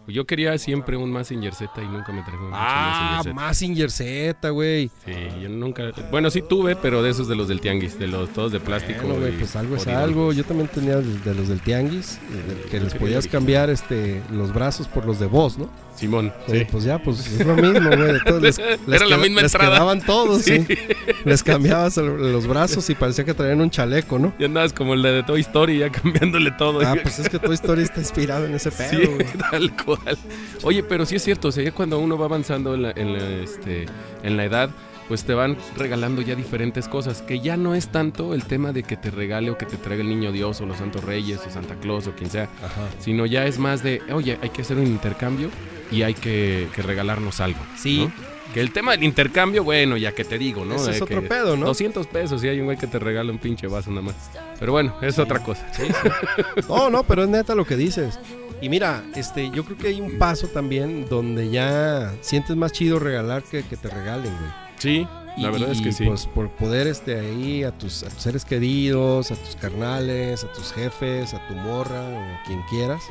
Yo 0.08 0.26
quería 0.26 0.56
siempre 0.58 0.96
un 0.96 1.10
Mazinger 1.10 1.54
Z 1.54 1.70
y 1.82 1.86
nunca 1.86 2.12
me 2.12 2.22
traje 2.22 2.36
un 2.38 2.50
Ah, 2.52 3.22
Mazinger 3.34 3.90
Z. 3.90 4.50
Güey. 4.50 4.90
Sí, 5.04 5.12
yo 5.42 5.48
nunca... 5.48 5.92
Bueno, 6.10 6.30
sí 6.30 6.42
tuve, 6.42 6.76
pero 6.76 7.02
de 7.02 7.10
esos 7.10 7.28
de 7.28 7.36
los 7.36 7.48
del 7.48 7.60
tianguis, 7.60 7.98
de 7.98 8.06
los 8.08 8.30
todos 8.30 8.52
de 8.52 8.60
plástico. 8.60 9.00
Bueno, 9.02 9.20
güey, 9.20 9.38
pues 9.38 9.54
algo 9.56 9.76
es 9.76 9.86
algo. 9.86 10.32
Yo 10.32 10.44
también 10.44 10.68
tenía 10.68 10.96
de, 10.96 11.18
de 11.20 11.34
los 11.34 11.48
del 11.48 11.60
tianguis, 11.60 12.16
eh, 12.32 12.66
que 12.70 12.80
les 12.80 12.94
podías 12.94 13.26
cambiar 13.26 13.70
este, 13.70 14.22
los 14.32 14.52
brazos 14.52 14.88
por 14.88 15.06
los 15.06 15.18
de 15.18 15.26
voz, 15.26 15.56
¿no? 15.58 15.68
Simón, 15.96 16.32
Eh, 16.48 16.60
sí. 16.60 16.66
pues 16.70 16.84
ya, 16.84 16.98
pues 16.98 17.26
es 17.26 17.46
lo 17.46 17.54
mismo, 17.54 17.88
güey. 17.88 18.12
les- 18.40 18.58
les 18.58 18.58
Era 19.00 19.06
la 19.06 19.16
misma 19.16 19.42
les 19.42 19.54
entrada. 19.54 19.74
quedaban 19.76 20.00
todos, 20.02 20.42
sí. 20.42 20.64
Sí. 20.66 20.76
Les 21.24 21.42
cambiabas 21.42 21.96
el- 21.98 22.32
los 22.32 22.46
brazos 22.46 22.88
y 22.90 22.94
parecía 22.94 23.24
que 23.24 23.32
traían 23.34 23.60
un 23.60 23.70
chaleco, 23.70 24.18
¿no? 24.18 24.32
Y 24.38 24.44
andabas 24.44 24.72
como 24.72 24.94
el 24.94 25.02
de 25.02 25.22
Toy 25.22 25.40
Story 25.42 25.78
ya 25.78 25.90
cambiándole 25.90 26.50
todo. 26.52 26.80
Ah, 26.84 26.96
pues 27.00 27.18
es 27.20 27.28
que 27.28 27.38
Toy 27.38 27.54
Story 27.54 27.82
está 27.82 28.00
inspirado 28.00 28.46
en 28.46 28.54
ese 28.54 28.70
pedo, 28.70 28.90
Sí, 28.90 29.06
güey. 29.06 29.26
tal 29.50 29.72
cual. 29.84 30.18
Oye, 30.62 30.82
pero 30.82 31.06
sí 31.06 31.16
es 31.16 31.22
cierto, 31.22 31.48
o 31.48 31.52
sea, 31.52 31.62
ya 31.64 31.72
cuando 31.72 31.98
uno 31.98 32.18
va 32.18 32.26
avanzando 32.26 32.74
en 32.74 32.82
la, 32.82 32.90
en 32.90 33.12
la, 33.12 33.42
este, 33.44 33.86
en 34.22 34.36
la 34.36 34.44
edad, 34.44 34.70
pues 35.06 35.24
te 35.24 35.34
van 35.34 35.58
regalando 35.76 36.22
ya 36.22 36.34
diferentes 36.34 36.88
cosas, 36.88 37.20
que 37.20 37.38
ya 37.40 37.58
no 37.58 37.74
es 37.74 37.88
tanto 37.88 38.32
el 38.32 38.44
tema 38.46 38.72
de 38.72 38.82
que 38.84 38.96
te 38.96 39.10
regale 39.10 39.50
o 39.50 39.58
que 39.58 39.66
te 39.66 39.76
traiga 39.76 40.02
el 40.02 40.08
niño 40.08 40.32
Dios 40.32 40.62
o 40.62 40.66
los 40.66 40.78
Santos 40.78 41.04
Reyes 41.04 41.40
o 41.46 41.50
Santa 41.50 41.74
Claus 41.74 42.06
o 42.06 42.12
quien 42.12 42.30
sea, 42.30 42.44
Ajá. 42.44 42.88
sino 43.00 43.26
ya 43.26 43.44
es 43.46 43.58
más 43.58 43.82
de, 43.82 44.00
oye, 44.12 44.38
hay 44.40 44.48
que 44.48 44.62
hacer 44.62 44.78
un 44.78 44.86
intercambio 44.86 45.50
y 45.94 46.02
hay 46.02 46.14
que, 46.14 46.68
que 46.74 46.82
regalarnos 46.82 47.40
algo. 47.40 47.60
Sí. 47.76 48.04
¿no? 48.06 48.34
Que 48.52 48.60
el 48.60 48.70
tema 48.72 48.92
del 48.92 49.02
intercambio, 49.02 49.64
bueno, 49.64 49.96
ya 49.96 50.12
que 50.12 50.24
te 50.24 50.38
digo, 50.38 50.64
¿no? 50.64 50.76
Ese 50.76 50.90
es 50.92 50.96
De 50.98 51.02
otro 51.02 51.22
que 51.22 51.28
pedo, 51.28 51.56
¿no? 51.56 51.66
200 51.66 52.06
pesos 52.06 52.44
y 52.44 52.48
hay 52.48 52.60
un 52.60 52.66
güey 52.66 52.76
que 52.78 52.86
te 52.86 52.98
regala 53.00 53.32
un 53.32 53.38
pinche 53.38 53.66
vaso 53.66 53.90
nada 53.90 54.02
más. 54.02 54.14
Pero 54.60 54.70
bueno, 54.72 54.94
es 55.02 55.18
otra 55.18 55.40
cosa. 55.42 55.66
No, 56.68 56.88
no, 56.90 57.02
pero 57.02 57.24
es 57.24 57.28
neta 57.28 57.54
lo 57.54 57.64
que 57.64 57.76
dices. 57.76 58.18
Y 58.60 58.68
mira, 58.68 59.02
este, 59.16 59.50
yo 59.50 59.64
creo 59.64 59.76
que 59.76 59.88
hay 59.88 60.00
un 60.00 60.18
paso 60.18 60.46
también 60.48 61.06
donde 61.08 61.50
ya 61.50 62.14
sientes 62.20 62.56
más 62.56 62.70
chido 62.72 62.98
regalar 62.98 63.42
que 63.42 63.62
que 63.64 63.76
te 63.76 63.88
regalen, 63.88 64.30
güey. 64.38 64.50
Sí, 64.78 65.06
la 65.36 65.48
Y- 65.48 65.52
verdad 65.52 65.70
es 65.72 65.80
que 65.80 65.92
sí. 65.92 66.04
Pues 66.06 66.26
por 66.26 66.48
poder 66.50 66.86
este 66.86 67.18
ahí 67.18 67.64
a 67.64 67.72
tus, 67.72 68.04
a 68.04 68.08
tus 68.08 68.22
seres 68.22 68.44
queridos, 68.44 69.32
a 69.32 69.34
tus 69.36 69.56
carnales, 69.56 70.44
a 70.44 70.52
tus 70.52 70.72
jefes, 70.72 71.34
a 71.34 71.44
tu 71.48 71.54
morra 71.54 72.02
o 72.02 72.46
quien 72.46 72.60
quieras, 72.70 73.02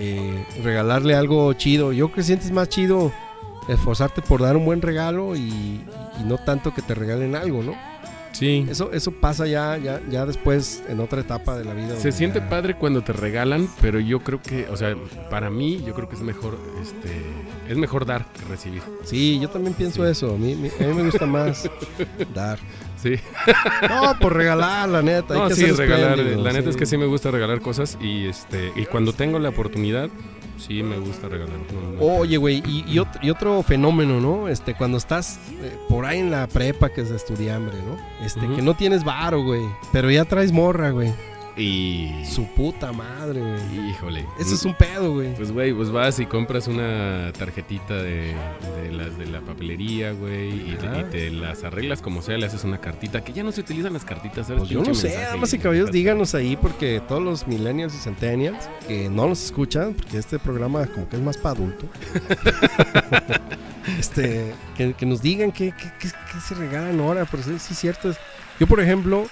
eh, 0.00 0.44
regalarle 0.64 1.14
algo 1.14 1.52
chido. 1.52 1.92
Yo 1.92 2.06
creo 2.08 2.16
que 2.16 2.22
sientes 2.24 2.50
más 2.50 2.68
chido 2.68 3.12
esforzarte 3.68 4.22
por 4.22 4.40
dar 4.42 4.56
un 4.56 4.64
buen 4.64 4.82
regalo 4.82 5.36
y, 5.36 5.40
y 6.20 6.24
no 6.24 6.38
tanto 6.38 6.74
que 6.74 6.82
te 6.82 6.94
regalen 6.94 7.36
algo, 7.36 7.62
¿no? 7.62 7.74
sí. 8.32 8.64
Eso, 8.70 8.90
eso 8.92 9.10
pasa 9.12 9.46
ya, 9.46 9.76
ya, 9.76 10.00
ya 10.08 10.24
después 10.24 10.82
en 10.88 11.00
otra 11.00 11.20
etapa 11.20 11.58
de 11.58 11.64
la 11.64 11.74
vida. 11.74 11.96
Se 11.96 12.10
siente 12.12 12.38
ya- 12.38 12.48
padre 12.48 12.74
cuando 12.74 13.02
te 13.02 13.12
regalan, 13.12 13.68
pero 13.82 14.00
yo 14.00 14.20
creo 14.20 14.40
que, 14.40 14.66
o 14.68 14.76
sea, 14.76 14.96
para 15.28 15.50
mí, 15.50 15.82
yo 15.86 15.92
creo 15.94 16.08
que 16.08 16.14
es 16.16 16.22
mejor, 16.22 16.56
este, 16.80 17.10
es 17.68 17.76
mejor 17.76 18.06
dar 18.06 18.24
que 18.32 18.44
recibir. 18.46 18.82
Sí, 19.04 19.38
yo 19.40 19.50
también 19.50 19.74
pienso 19.74 20.04
Sí. 20.06 20.10
eso. 20.10 20.34
A 20.34 20.38
mí, 20.38 20.52
a 20.52 20.84
mí 20.84 20.94
me 20.94 21.02
gusta 21.04 21.26
más 21.26 21.68
dar. 22.34 22.58
Sí. 23.02 23.14
No, 23.88 24.14
por 24.20 24.34
regalar, 24.36 24.88
la 24.88 25.02
neta. 25.02 25.34
hay 25.34 25.40
No, 25.40 25.48
que 25.48 25.54
sí, 25.54 25.66
regalar. 25.70 26.10
espléndido, 26.18 26.42
La 26.44 26.52
neta 26.52 26.70
es 26.70 26.76
que 26.76 26.86
sí. 26.86 26.96
me 26.98 27.06
gusta 27.06 27.30
regalar 27.30 27.60
cosas 27.60 27.96
y 28.00 28.26
este, 28.26 28.72
y 28.76 28.84
cuando 28.86 29.12
tengo 29.12 29.38
la 29.38 29.48
oportunidad, 29.48 30.10
sí 30.58 30.82
me 30.82 30.98
gusta 30.98 31.28
regalar. 31.28 31.56
No, 31.72 31.92
no. 31.92 32.00
Oye, 32.18 32.36
güey, 32.36 32.62
y, 32.66 32.84
y 32.86 32.98
otro, 32.98 33.20
y 33.22 33.30
otro 33.30 33.62
fenómeno, 33.62 34.20
¿no? 34.20 34.48
Este, 34.48 34.74
cuando 34.74 34.98
estás 34.98 35.38
eh, 35.62 35.76
por 35.88 36.04
ahí 36.04 36.18
en 36.18 36.30
la 36.30 36.46
prepa, 36.46 36.90
que 36.90 37.00
es 37.00 37.10
estudiambre, 37.10 37.76
¿no? 37.86 37.96
Este, 38.24 38.40
que 38.54 38.60
no 38.60 38.74
tienes 38.74 39.02
varo, 39.04 39.42
güey, 39.42 39.62
pero 39.92 40.10
ya 40.10 40.24
traes 40.26 40.52
morra, 40.52 40.90
güey. 40.90 41.12
Y, 41.60 42.24
Su 42.24 42.46
puta 42.46 42.90
madre, 42.92 43.40
güey. 43.40 43.90
híjole. 43.90 44.24
Ese 44.38 44.54
es 44.54 44.64
un 44.64 44.74
pedo, 44.74 45.12
güey. 45.12 45.34
Pues, 45.34 45.52
güey, 45.52 45.72
pues 45.74 45.90
vas 45.90 46.18
y 46.18 46.26
compras 46.26 46.68
una 46.68 47.32
tarjetita 47.38 47.94
de, 47.96 48.34
de 48.82 48.92
las 48.92 49.18
de 49.18 49.26
la 49.26 49.40
papelería, 49.40 50.12
güey, 50.12 50.72
y, 50.72 50.76
te- 50.80 50.86
Ajá. 50.86 51.00
y 51.00 51.04
te 51.04 51.30
las 51.30 51.62
arreglas 51.64 52.00
como 52.00 52.22
sea, 52.22 52.38
le 52.38 52.46
haces 52.46 52.64
una 52.64 52.78
cartita, 52.80 53.22
que 53.22 53.32
ya 53.32 53.42
no 53.42 53.52
se 53.52 53.60
utilizan 53.60 53.92
las 53.92 54.04
cartitas. 54.04 54.46
¿sabes? 54.46 54.60
Pues 54.60 54.70
yo 54.70 54.78
Pinche 54.78 54.90
no 54.90 54.94
sé, 54.94 55.08
mensaje 55.08 55.26
damas 55.30 55.52
y 55.52 55.58
caballeros, 55.58 55.92
díganos 55.92 56.34
ahí, 56.34 56.56
porque 56.56 57.02
todos 57.06 57.22
los 57.22 57.46
millennials 57.46 57.94
y 57.94 57.98
centennials 57.98 58.68
que 58.88 59.10
no 59.10 59.28
nos 59.28 59.44
escuchan, 59.44 59.92
porque 59.94 60.16
este 60.18 60.38
programa 60.38 60.86
como 60.86 61.08
que 61.08 61.16
es 61.16 61.22
más 61.22 61.36
para 61.36 61.56
adulto, 61.56 61.86
este, 63.98 64.54
que, 64.76 64.94
que 64.94 65.06
nos 65.06 65.22
digan 65.22 65.52
qué, 65.52 65.72
qué- 65.72 65.92
qué- 66.00 66.08
qué 66.32 66.40
se 66.40 66.54
regalan 66.54 67.00
ahora, 67.00 67.26
pero 67.30 67.42
sí, 67.42 67.58
sí 67.58 67.72
es 67.74 67.78
cierto. 67.78 68.12
Yo, 68.58 68.66
por 68.66 68.80
ejemplo, 68.80 69.26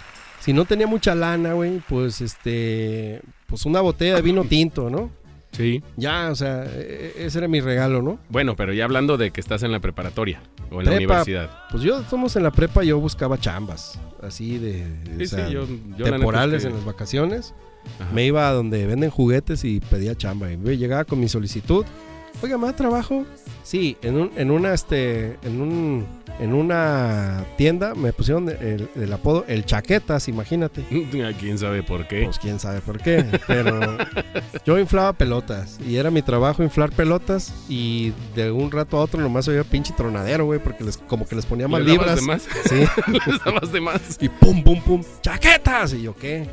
si 0.49 0.55
no 0.55 0.65
tenía 0.65 0.87
mucha 0.87 1.15
lana, 1.15 1.53
güey, 1.53 1.83
pues 1.87 2.23
este, 2.23 3.21
pues 3.47 3.67
una 3.67 3.83
botella 3.83 4.15
de 4.17 4.23
vino 4.23 4.45
tinto, 4.45 4.89
¿no? 4.89 5.11
Sí. 5.53 5.83
Ya, 5.99 6.31
o 6.31 6.35
sea, 6.35 6.65
e- 6.65 7.13
ese 7.19 7.37
era 7.37 7.49
mi 7.49 7.61
regalo, 7.61 8.01
¿no? 8.01 8.19
Bueno, 8.31 8.57
pero 8.57 8.73
ya 8.73 8.85
hablando 8.87 9.19
de 9.19 9.31
que 9.31 9.43
estás 9.43 9.63
en 9.63 9.73
la 9.73 9.81
preparatoria 9.81 10.41
o 10.71 10.81
en 10.81 10.87
la 10.87 10.93
universidad. 10.97 11.51
Pues 11.71 11.83
yo, 11.83 12.03
somos 12.09 12.35
en 12.37 12.45
la 12.45 12.51
prepa, 12.51 12.83
yo 12.83 12.99
buscaba 12.99 13.39
chambas, 13.39 14.01
así 14.23 14.57
de, 14.57 14.87
de- 15.05 15.27
Sí, 15.27 15.35
o 15.35 15.37
sea, 15.37 15.49
sí, 15.49 15.53
yo, 15.53 15.67
yo 15.67 15.67
la 15.67 15.87
neta 15.89 16.05
es 16.05 16.11
temporales 16.13 16.63
que- 16.63 16.69
en 16.71 16.75
las 16.77 16.85
vacaciones. 16.87 17.55
Ajá. 18.01 18.11
Me 18.15 18.25
iba 18.25 18.49
a 18.49 18.53
donde 18.55 18.87
venden 18.87 19.11
juguetes 19.11 19.65
y 19.65 19.81
pedía 19.81 20.15
chamba. 20.15 20.51
Y 20.51 20.57
llegaba 20.79 21.05
con 21.05 21.21
mi 21.21 21.29
solicitud. 21.29 21.85
Oiga, 22.43 22.57
¿me 22.59 22.67
da 22.67 22.73
trabajo? 22.75 23.25
Sí, 23.63 23.97
en, 24.03 24.17
un, 24.17 24.31
en 24.37 24.51
una 24.51 24.73
este, 24.73 25.37
en 25.43 25.61
un, 25.61 26.07
en 26.41 26.55
una 26.55 27.45
tienda 27.59 27.95
me 27.95 28.13
pusieron 28.15 28.49
el, 28.49 28.89
el 28.95 29.13
apodo 29.13 29.45
el 29.47 29.67
chaquetas, 29.67 30.29
imagínate. 30.29 30.85
¿Quién 31.39 31.59
sabe 31.59 31.83
por 31.83 32.07
qué? 32.09 32.25
Pues 32.25 32.39
quién 32.39 32.59
sabe 32.61 32.81
por 32.81 32.99
qué, 32.99 33.27
pero 33.47 33.79
yo 34.65 34.79
inflaba 34.79 35.13
pelotas 35.13 35.79
y 35.87 35.97
era 35.97 36.11
mi 36.11 36.23
trabajo 36.23 36.63
inflar 36.63 36.91
pelotas 36.93 37.53
y 37.69 38.13
de 38.35 38.51
un 38.51 38.71
rato 38.71 38.97
a 38.97 39.01
otro 39.03 39.21
nomás 39.21 39.49
oía 39.49 39.65
pinche 39.65 39.93
tronadero, 39.95 40.47
güey, 40.47 40.61
porque 40.61 40.85
les, 40.85 40.97
como 40.97 41.27
que 41.27 41.35
les 41.37 41.45
ponía 41.45 41.69
más 41.69 41.83
¿Le 41.83 41.97
dabas 41.97 42.21
libras. 42.21 42.21
de 42.21 42.27
más? 42.27 42.49
Sí. 42.69 43.03
¿Les 43.31 43.45
dabas 43.45 43.73
de 43.73 43.81
más? 43.81 44.01
Y 44.21 44.29
pum, 44.31 44.63
pum, 44.63 44.81
pum, 44.81 45.03
chaquetas. 45.21 45.93
Y 45.93 46.03
yo, 46.03 46.15
¿qué? 46.17 46.49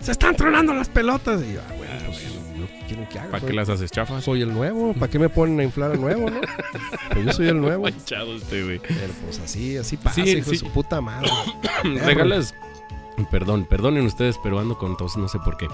Se 0.00 0.12
están 0.12 0.36
tronando 0.36 0.74
las 0.74 0.88
pelotas. 0.88 1.40
Y 1.42 1.54
yo, 1.54 1.60
ah, 1.66 1.74
bueno, 1.78 1.92
pues, 2.06 2.37
¿yo 2.58 2.66
¿qué 2.66 2.86
quieren 2.86 3.06
que 3.06 3.18
haga? 3.18 3.30
¿Para 3.30 3.46
qué 3.46 3.52
las 3.52 3.68
haces 3.68 3.90
chafas? 3.90 4.24
Soy 4.24 4.42
el 4.42 4.52
nuevo. 4.52 4.92
¿Para 4.94 5.10
qué 5.10 5.18
me 5.18 5.28
ponen 5.28 5.58
a 5.60 5.64
inflar 5.64 5.92
al 5.92 6.00
nuevo, 6.00 6.28
no? 6.30 6.40
Pues 7.12 7.24
yo 7.26 7.32
soy 7.32 7.48
el 7.48 7.60
nuevo. 7.60 7.84
Manchado 7.84 8.36
este, 8.36 8.62
güey. 8.64 8.78
Pero 8.80 9.12
pues 9.24 9.38
así, 9.40 9.76
así 9.76 9.96
pasa, 9.96 10.22
Sí, 10.22 10.30
hijo 10.30 10.50
de 10.50 10.56
su 10.58 10.68
puta 10.70 11.00
madre. 11.00 11.30
Regalas. 12.04 12.54
Perdón, 13.30 13.66
perdonen 13.68 14.04
ustedes, 14.06 14.38
pero 14.42 14.58
ando 14.58 14.78
con 14.78 14.96
tos, 14.96 15.16
no 15.16 15.28
sé 15.28 15.38
por 15.44 15.56
qué. 15.56 15.66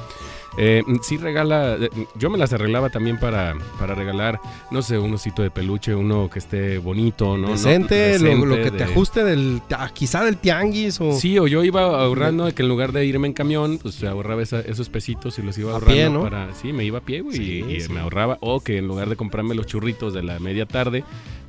Eh, 0.56 0.82
sí 1.02 1.16
regala, 1.16 1.74
eh, 1.74 1.90
yo 2.14 2.30
me 2.30 2.38
las 2.38 2.52
arreglaba 2.52 2.88
también 2.90 3.18
para, 3.18 3.56
para 3.78 3.94
regalar, 3.96 4.40
no 4.70 4.82
sé, 4.82 4.98
un 4.98 5.12
osito 5.14 5.42
de 5.42 5.50
peluche, 5.50 5.94
uno 5.94 6.30
que 6.30 6.38
esté 6.38 6.78
bonito, 6.78 7.36
¿no? 7.36 7.48
No, 7.48 7.52
Decente, 7.54 8.18
lo, 8.20 8.46
lo 8.46 8.54
que 8.56 8.70
de- 8.70 8.78
te 8.78 8.84
ajuste 8.84 9.24
del, 9.24 9.60
quizá 9.94 10.22
del 10.24 10.36
tianguis 10.36 11.00
o 11.00 11.12
Sí, 11.12 11.38
o 11.38 11.46
yo 11.48 11.64
iba 11.64 11.82
ahorrando 11.82 12.44
de 12.44 12.52
que 12.52 12.62
en 12.62 12.68
lugar 12.68 12.92
de 12.92 13.04
irme 13.04 13.26
en 13.26 13.32
camión, 13.34 13.78
pues 13.82 14.02
ahorraba 14.04 14.42
esa- 14.42 14.60
esos 14.60 14.88
pesitos 14.88 15.38
y 15.38 15.42
los 15.42 15.58
iba 15.58 15.70
A 15.70 15.74
ahorrando 15.74 15.94
pie, 15.94 16.08
¿no? 16.10 16.22
para... 16.22 16.54
Sí, 16.54 16.72
me 16.72 16.84
iba 16.84 16.98
a 16.98 17.02
pie, 17.02 17.20
güey, 17.22 17.36
Sí, 17.36 17.64
y, 17.68 17.72
y 17.74 17.80
sí. 17.80 17.92
me 17.92 18.00
ahorraba. 18.00 18.38
O 18.40 18.60
que 18.60 18.78
en 18.78 18.86
lugar 18.86 19.08
de 19.08 19.16
comprarme 19.16 19.54
los 19.56 19.66
churritos 19.66 20.14
de 20.14 20.22
la 20.22 20.38
media 20.38 20.66
tarde, 20.66 21.02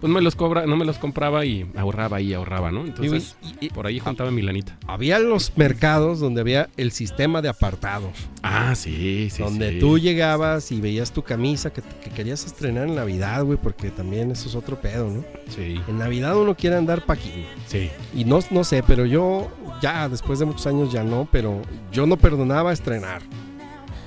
pues 0.06 0.14
me 0.14 0.22
los 0.22 0.36
cobra, 0.36 0.66
no 0.68 0.76
me 0.76 0.86
los 0.86 0.98
compraba 1.00 1.46
y 1.46 1.66
ahorraba 1.76 2.22
y 2.22 2.34
ahorraba, 2.34 2.72
¿no? 2.72 2.86
Entonces, 2.86 3.36
y- 3.62 3.66
y- 3.66 3.70
por 3.70 3.88
ahí 3.88 3.98
juntaba 4.00 4.30
mi 4.30 4.42
lanita. 4.44 4.78
había 4.88 5.18
los 5.20 5.52
mercados 5.58 6.20
donde 6.20 6.42
había 6.42 6.70
el 6.78 6.92
sistema 6.92 7.42
de 7.42 7.50
apartado. 7.50 8.12
Ah, 8.44 8.76
sí, 8.76 9.30
sí, 9.32 9.42
donde 9.42 9.72
sí. 9.74 9.80
tú 9.80 9.98
llegabas 9.98 10.72
y 10.72 10.80
veías 10.80 11.12
tu 11.12 11.24
camisa 11.24 11.74
que, 11.74 11.82
que 12.04 12.12
querías 12.12 12.46
estrenar 12.46 12.88
en 12.88 12.96
Navidad, 12.96 13.44
güey, 13.44 13.58
porque 13.62 13.90
también 13.90 14.30
eso 14.30 14.48
es 14.48 14.54
otro 14.56 14.80
pedo, 14.80 15.10
¿no? 15.10 15.24
Sí, 15.50 15.82
En 15.88 15.98
Navidad 15.98 16.38
uno 16.38 16.56
quiere 16.56 16.76
andar 16.76 17.04
paquín. 17.06 17.46
sí. 17.68 17.90
Y 18.14 18.26
no, 18.26 18.40
no 18.52 18.64
sé, 18.64 18.84
pero 18.84 19.06
yo 19.06 19.50
ya 19.82 20.08
después 20.08 20.38
de 20.40 20.46
muchos 20.46 20.68
años 20.68 20.92
ya 20.94 21.04
no, 21.04 21.28
pero 21.32 21.62
yo 21.92 22.06
no 22.06 22.16
perdonaba 22.18 22.72
estrenar. 22.72 23.22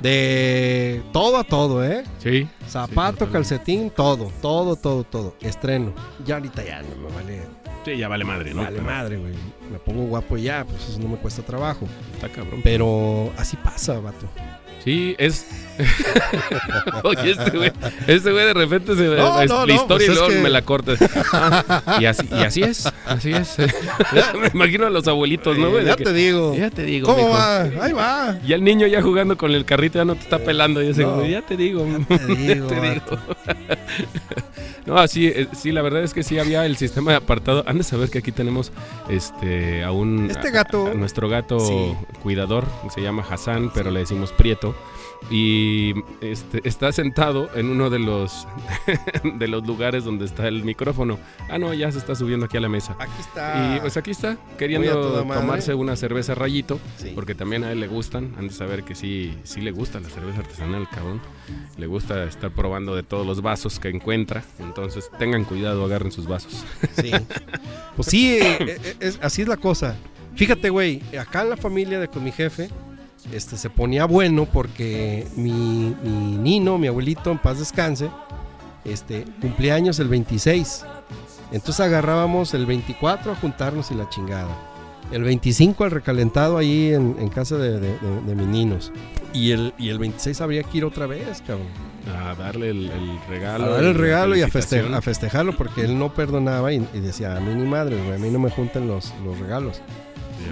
De 0.02 1.02
todo 1.12 1.38
a 1.38 1.44
todo, 1.44 1.84
¿eh? 1.84 2.04
Sí. 2.18 2.48
Zapato, 2.68 3.30
calcetín, 3.30 3.90
todo, 3.90 4.30
todo, 4.40 4.76
todo, 4.76 5.04
todo. 5.04 5.34
Estreno. 5.40 5.92
Ya 6.24 6.36
ahorita 6.36 6.64
ya 6.64 6.82
no 6.82 6.96
me 6.96 7.14
vale, 7.14 7.40
Sí, 7.84 7.96
ya 7.96 8.08
vale 8.08 8.24
madre, 8.24 8.54
¿no? 8.54 8.62
vale 8.62 8.76
Pero 8.76 8.90
madre, 8.90 9.16
güey. 9.16 9.34
Me 9.72 9.78
pongo 9.78 10.04
guapo 10.04 10.36
y 10.36 10.42
ya, 10.42 10.64
pues 10.64 10.88
eso 10.88 10.98
no 11.00 11.08
me 11.08 11.16
cuesta 11.16 11.42
trabajo. 11.42 11.86
Está 12.14 12.28
cabrón. 12.28 12.60
Pero 12.62 13.32
así 13.36 13.56
pasa, 13.56 13.98
vato. 13.98 14.26
Sí, 14.84 15.14
es. 15.18 15.46
Oye, 17.04 17.30
este 17.32 17.50
güey, 17.56 17.72
este 18.08 18.32
güey 18.32 18.46
de 18.46 18.54
repente 18.54 18.96
se 18.96 19.02
No, 19.04 19.40
es 19.40 19.48
no, 19.48 19.64
la 19.64 19.74
no, 19.74 19.80
historia 19.80 20.06
pues 20.08 20.08
y 20.08 20.12
luego 20.20 20.28
que- 20.28 20.40
me 20.42 20.50
la 20.50 20.62
corta. 20.62 20.92
y, 22.00 22.04
así, 22.06 22.28
y 22.30 22.42
así 22.42 22.62
es, 22.62 22.92
así 23.06 23.32
es. 23.32 23.56
me 24.40 24.48
imagino 24.54 24.86
a 24.86 24.90
los 24.90 25.06
abuelitos, 25.06 25.56
¿no, 25.56 25.70
güey? 25.70 25.84
Ya 25.84 25.94
que- 25.96 26.04
te 26.04 26.12
digo. 26.12 26.54
ya 26.56 26.70
te 26.70 26.82
digo. 26.82 27.06
¿Cómo 27.06 27.18
mijo. 27.28 27.30
va? 27.38 27.62
Ahí 27.62 27.92
va. 27.92 28.38
Y 28.44 28.52
el 28.54 28.64
niño 28.64 28.86
ya 28.88 29.02
jugando 29.02 29.36
con 29.36 29.52
el 29.52 29.64
carrito 29.64 29.98
ya 29.98 30.04
no 30.04 30.14
te 30.14 30.22
está 30.22 30.38
pelando. 30.40 30.82
Y 30.82 30.88
ese, 30.88 31.02
No. 31.02 31.16
güey, 31.16 31.30
ya 31.32 31.42
te 31.42 31.56
digo. 31.56 31.84
Te 32.08 32.26
digo, 32.34 32.66
te 32.66 32.80
digo. 32.80 32.94
vato. 33.06 33.18
No, 34.86 35.06
sí, 35.06 35.26
eh, 35.26 35.46
sí, 35.52 35.70
la 35.70 35.82
verdad 35.82 36.02
es 36.02 36.14
que 36.14 36.22
sí 36.22 36.38
había 36.38 36.64
el 36.64 36.76
sistema 36.76 37.10
de 37.12 37.18
apartado. 37.18 37.62
Han 37.66 37.78
de 37.78 37.84
saber 37.84 38.08
que 38.08 38.18
aquí 38.18 38.32
tenemos 38.32 38.72
este 39.10 39.84
a 39.84 39.92
un 39.92 40.30
Este 40.30 40.50
gato- 40.50 40.88
a 40.88 40.94
nuestro 40.94 41.28
gato 41.28 41.60
Sí. 41.60 41.94
cuidador, 42.22 42.64
se 42.94 43.02
llama 43.02 43.22
Hassan, 43.28 43.70
pero 43.74 43.90
le 43.90 44.00
decimos 44.00 44.32
Prieto. 44.32 44.67
Y 45.30 45.94
este 46.20 46.60
está 46.66 46.92
sentado 46.92 47.50
en 47.56 47.68
uno 47.70 47.90
de 47.90 47.98
los 47.98 48.46
de 49.38 49.48
los 49.48 49.66
lugares 49.66 50.04
donde 50.04 50.24
está 50.24 50.46
el 50.46 50.62
micrófono. 50.62 51.18
Ah, 51.50 51.58
no, 51.58 51.74
ya 51.74 51.90
se 51.90 51.98
está 51.98 52.14
subiendo 52.14 52.46
aquí 52.46 52.56
a 52.56 52.60
la 52.60 52.68
mesa. 52.68 52.94
Aquí 53.00 53.20
está. 53.20 53.76
Y 53.76 53.80
pues 53.80 53.96
aquí 53.96 54.12
está, 54.12 54.36
queriendo 54.56 55.24
tomarse 55.24 55.74
una 55.74 55.96
cerveza 55.96 56.34
rayito, 56.36 56.78
Sí. 56.98 57.12
porque 57.16 57.34
también 57.34 57.64
a 57.64 57.72
él 57.72 57.80
le 57.80 57.88
gustan. 57.88 58.32
Han 58.38 58.46
de 58.48 58.54
saber 58.54 58.84
que 58.84 58.94
sí, 58.94 59.36
sí 59.42 59.60
le 59.60 59.72
gusta 59.72 59.98
la 59.98 60.08
cerveza 60.08 60.38
artesanal, 60.38 60.88
cabrón. 60.88 61.20
Le 61.76 61.86
gusta 61.88 62.22
estar 62.24 62.50
probando 62.52 62.94
de 62.94 63.02
todos 63.02 63.26
los 63.26 63.42
vasos 63.42 63.80
que 63.80 63.88
encuentra. 63.88 64.44
Entonces 64.60 65.10
tengan 65.18 65.44
cuidado, 65.44 65.84
agarren 65.84 66.12
sus 66.12 66.28
vasos. 66.28 66.64
Sí. 66.96 67.10
Pues 67.96 68.08
sí, 68.10 68.38
eh, 68.38 68.56
eh, 68.60 68.96
es- 69.00 69.18
así 69.20 69.42
es 69.42 69.48
la 69.48 69.56
cosa. 69.56 69.96
Fíjate, 70.36 70.70
güey, 70.70 71.02
acá 71.18 71.42
en 71.42 71.50
la 71.50 71.56
familia 71.56 71.98
de 71.98 72.06
con 72.06 72.22
mi 72.22 72.30
jefe, 72.30 72.70
este 73.32 73.56
se 73.56 73.70
ponía 73.70 74.04
bueno 74.06 74.46
porque 74.46 75.26
mi, 75.36 75.94
mi 76.02 76.36
nino, 76.38 76.78
mi 76.78 76.86
abuelito, 76.86 77.30
en 77.30 77.38
paz 77.38 77.58
descanse, 77.58 78.08
este, 78.84 79.24
cumplía 79.40 79.74
años 79.74 79.98
el 79.98 80.08
26. 80.08 80.84
Entonces 81.52 81.80
agarrábamos 81.80 82.54
el 82.54 82.66
24 82.66 83.32
a 83.32 83.34
juntarnos 83.36 83.90
y 83.90 83.94
la 83.94 84.08
chingada. 84.08 84.48
El 85.10 85.22
25 85.24 85.84
al 85.84 85.90
recalentado 85.90 86.58
ahí 86.58 86.92
en, 86.92 87.16
en 87.18 87.28
casa 87.30 87.56
de, 87.56 87.80
de, 87.80 87.98
de- 87.98 88.20
de 88.26 88.34
mis 88.34 88.46
ninos. 88.46 88.92
Y 89.32 89.52
el, 89.52 89.72
y 89.78 89.88
el 89.88 89.98
26 89.98 90.40
habría 90.42 90.62
que 90.62 90.78
ir 90.78 90.84
otra 90.84 91.06
vez, 91.06 91.42
cabrón. 91.46 91.66
A 92.14 92.34
darle 92.34 92.70
el, 92.70 92.90
el 92.90 93.18
regalo. 93.28 93.64
A 93.64 93.68
dar 93.68 93.84
el 93.84 93.94
regalo 93.94 94.36
y 94.36 94.42
a, 94.42 94.48
feste- 94.48 94.94
a 94.94 95.00
festejarlo 95.00 95.56
porque 95.56 95.82
él 95.82 95.98
no 95.98 96.12
perdonaba 96.12 96.72
y, 96.74 96.86
y 96.92 97.00
decía, 97.00 97.34
a 97.36 97.40
mí 97.40 97.54
ni 97.54 97.64
madre, 97.66 97.96
a 98.14 98.18
mí 98.18 98.28
no 98.30 98.38
me 98.38 98.50
juntan 98.50 98.86
los, 98.86 99.14
los 99.24 99.38
regalos. 99.38 99.80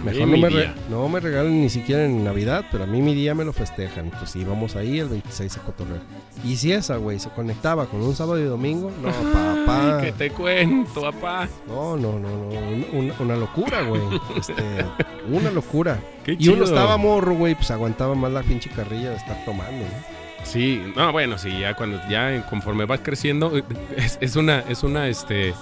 Mejor 0.04 0.28
no 0.28 0.36
me, 0.36 0.48
re- 0.48 0.60
día. 0.62 0.74
no 0.90 1.08
me 1.08 1.20
regalen 1.20 1.60
ni 1.60 1.68
siquiera 1.70 2.04
en 2.04 2.24
Navidad, 2.24 2.64
pero 2.70 2.84
a 2.84 2.86
mí 2.86 3.00
mi 3.02 3.14
día 3.14 3.34
me 3.34 3.44
lo 3.44 3.52
festejan. 3.52 4.10
Pues 4.10 4.30
sí, 4.30 4.44
vamos 4.44 4.76
ahí 4.76 4.98
el 4.98 5.08
26 5.08 5.56
a 5.56 5.60
cotorrear. 5.62 6.00
Y 6.44 6.56
si 6.56 6.72
esa, 6.72 6.96
güey, 6.96 7.18
se 7.18 7.30
conectaba 7.30 7.86
con 7.86 8.02
un 8.02 8.14
sábado 8.14 8.38
y 8.40 8.44
domingo, 8.44 8.90
no, 9.02 9.10
papá. 9.32 10.00
Que 10.02 10.12
te 10.12 10.30
cuento, 10.30 11.00
papá. 11.02 11.48
No, 11.66 11.96
no, 11.96 12.18
no, 12.18 12.28
no. 12.28 12.48
un- 12.48 12.86
Una, 12.92 13.14
una 13.20 13.36
locura, 13.36 13.82
güey. 13.82 14.02
Este, 14.36 14.54
una 15.30 15.50
locura. 15.50 15.98
Qué 16.24 16.36
Y 16.38 16.48
uno 16.48 16.64
estaba 16.64 16.96
morro, 16.96 17.34
güey, 17.34 17.54
pues 17.54 17.70
aguantaba 17.70 18.14
más 18.14 18.32
la 18.32 18.42
pinche 18.42 18.70
carrilla 18.70 19.10
de 19.10 19.16
estar 19.16 19.44
tomando, 19.44 19.84
¿no? 19.84 20.16
Sí, 20.44 20.80
no, 20.94 21.10
bueno, 21.10 21.38
sí, 21.38 21.58
ya 21.58 21.74
cuando 21.74 21.98
ya 22.08 22.46
conforme 22.48 22.84
vas 22.84 23.00
creciendo 23.02 23.56
eh, 23.56 23.64
es, 23.96 24.16
es 24.20 24.36
una 24.36 24.60
es 24.68 24.84
una 24.84 25.08
este 25.08 25.54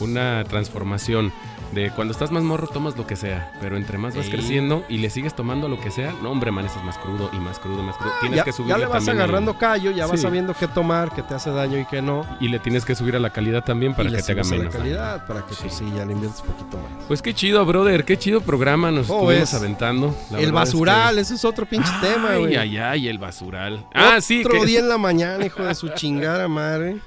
una 0.00 0.44
transformación 0.44 1.32
de 1.72 1.90
cuando 1.90 2.12
estás 2.12 2.30
más 2.30 2.44
morro 2.44 2.68
tomas 2.68 2.96
lo 2.96 3.08
que 3.08 3.16
sea, 3.16 3.52
pero 3.60 3.76
entre 3.76 3.98
más 3.98 4.14
vas 4.14 4.26
Sí. 4.26 4.30
creciendo 4.30 4.84
y 4.88 4.98
le 4.98 5.10
sigues 5.10 5.34
tomando 5.34 5.68
lo 5.68 5.80
que 5.80 5.90
sea, 5.90 6.14
no 6.22 6.30
hombre, 6.30 6.50
amaneces 6.50 6.82
más 6.84 6.96
crudo 6.96 7.28
y 7.32 7.38
más 7.38 7.58
crudo, 7.58 7.82
más 7.82 7.96
crudo. 7.96 8.12
Tienes 8.20 8.36
Ya, 8.38 8.44
que 8.44 8.50
ya 8.52 8.56
subirle 8.56 8.78
le 8.78 8.86
vas 8.86 9.08
agarrando 9.08 9.58
callo, 9.58 9.90
ya 9.90 10.06
vas 10.06 10.20
Sí. 10.20 10.22
sabiendo 10.22 10.54
qué 10.54 10.68
tomar, 10.68 11.12
qué 11.12 11.22
te 11.22 11.34
hace 11.34 11.50
daño 11.50 11.78
y 11.78 11.84
qué 11.86 12.00
no. 12.02 12.24
y 12.40 12.48
le 12.48 12.60
tienes 12.60 12.84
que 12.84 12.94
subir 12.94 13.16
a 13.16 13.18
la 13.18 13.30
calidad 13.30 13.64
también 13.64 13.94
para 13.94 14.08
y 14.08 14.12
le 14.12 14.18
que 14.18 14.22
te 14.22 14.32
haga 14.32 14.44
subes 14.44 14.52
a 14.52 14.58
menos. 14.62 14.74
la 14.74 14.80
daño. 14.80 14.96
calidad, 14.96 15.26
para 15.26 15.40
que 15.40 15.54
pues 15.58 15.72
Sí. 15.74 15.84
sí, 15.84 15.92
ya 15.96 16.04
le 16.04 16.12
inviertes 16.12 16.40
un 16.42 16.46
poquito 16.54 16.76
más. 16.78 17.04
Pues 17.08 17.20
qué 17.20 17.34
chido, 17.34 17.64
brother, 17.66 18.04
qué 18.04 18.16
chido 18.16 18.40
programa 18.42 18.92
nos 18.92 19.08
¿Cómo 19.08 19.30
estuvimos 19.32 19.52
aventando. 19.54 20.06
La 20.06 20.12
el 20.12 20.16
verdad 20.20 20.40
es 20.40 20.46
que- 20.46 20.52
basural, 20.76 21.18
ese 21.18 21.34
es 21.34 21.44
otro 21.44 21.66
pinche 21.66 21.90
tema, 22.00 22.30
Ay, 22.30 22.40
güey. 22.40 22.56
ay, 22.56 22.76
ay, 22.78 23.08
el 23.08 23.18
basural. 23.18 23.84
Ah, 23.92 24.20
sí, 24.20 24.40
Otro 24.44 24.60
que- 24.60 24.66
día 24.66 24.78
en 24.78 24.88
la 24.88 24.98
mañana, 24.98 25.44
hijo 25.44 25.64
de 25.64 25.74
su 25.74 25.88
chingada 25.90 26.46
madre. 26.46 26.98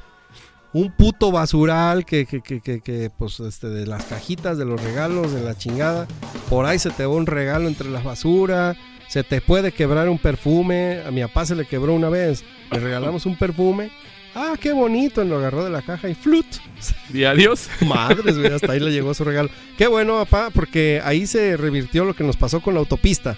Un 0.71 0.91
puto 0.91 1.31
basural 1.31 2.05
que, 2.05 2.25
que, 2.25 2.41
que, 2.41 2.61
que, 2.61 3.11
pues, 3.17 3.39
este, 3.39 3.69
de 3.69 3.87
las 3.87 4.05
cajitas 4.05 4.57
de 4.57 4.65
los 4.65 4.81
regalos, 4.83 5.33
de 5.33 5.41
la 5.41 5.57
chingada. 5.57 6.07
Por 6.49 6.65
ahí 6.65 6.77
se 6.77 6.91
te 6.91 7.05
va 7.05 7.13
un 7.15 7.25
regalo 7.25 7.67
entre 7.67 7.89
la 7.89 8.01
basura. 8.01 8.75
Se 9.07 9.23
te 9.23 9.41
puede 9.41 9.71
quebrar 9.71 10.09
un 10.09 10.19
perfume. 10.19 11.01
A 11.05 11.11
mi 11.11 11.21
papá 11.21 11.45
se 11.47 11.55
le 11.55 11.65
quebró 11.65 11.93
una 11.95 12.09
vez. 12.09 12.43
Le 12.71 12.79
regalamos 12.79 13.25
un 13.25 13.35
perfume. 13.35 13.89
Ah, 14.35 14.53
qué 14.61 14.71
bonito. 14.71 15.23
Lo 15.23 15.37
agarró 15.37 15.63
de 15.63 15.71
la 15.71 15.81
caja 15.81 16.07
y 16.07 16.13
flut. 16.13 16.45
y 17.13 17.23
adiós. 17.23 17.67
Madres, 17.87 18.37
güey, 18.37 18.53
hasta 18.53 18.71
ahí 18.73 18.79
le 18.79 18.91
llegó 18.91 19.15
su 19.15 19.23
regalo. 19.23 19.49
Qué 19.77 19.87
bueno, 19.87 20.17
papá, 20.23 20.51
porque 20.53 21.01
ahí 21.03 21.25
se 21.25 21.57
revirtió 21.57 22.05
lo 22.05 22.15
que 22.15 22.23
nos 22.23 22.37
pasó 22.37 22.61
con 22.61 22.75
la 22.75 22.81
autopista. 22.81 23.35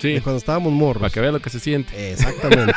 Sí, 0.00 0.12
De 0.12 0.20
cuando 0.20 0.38
estábamos 0.38 0.72
morros. 0.74 1.00
para 1.00 1.10
que 1.10 1.20
vea 1.20 1.32
lo 1.32 1.40
que 1.40 1.48
se 1.48 1.60
siente. 1.60 2.12
Exactamente. 2.12 2.74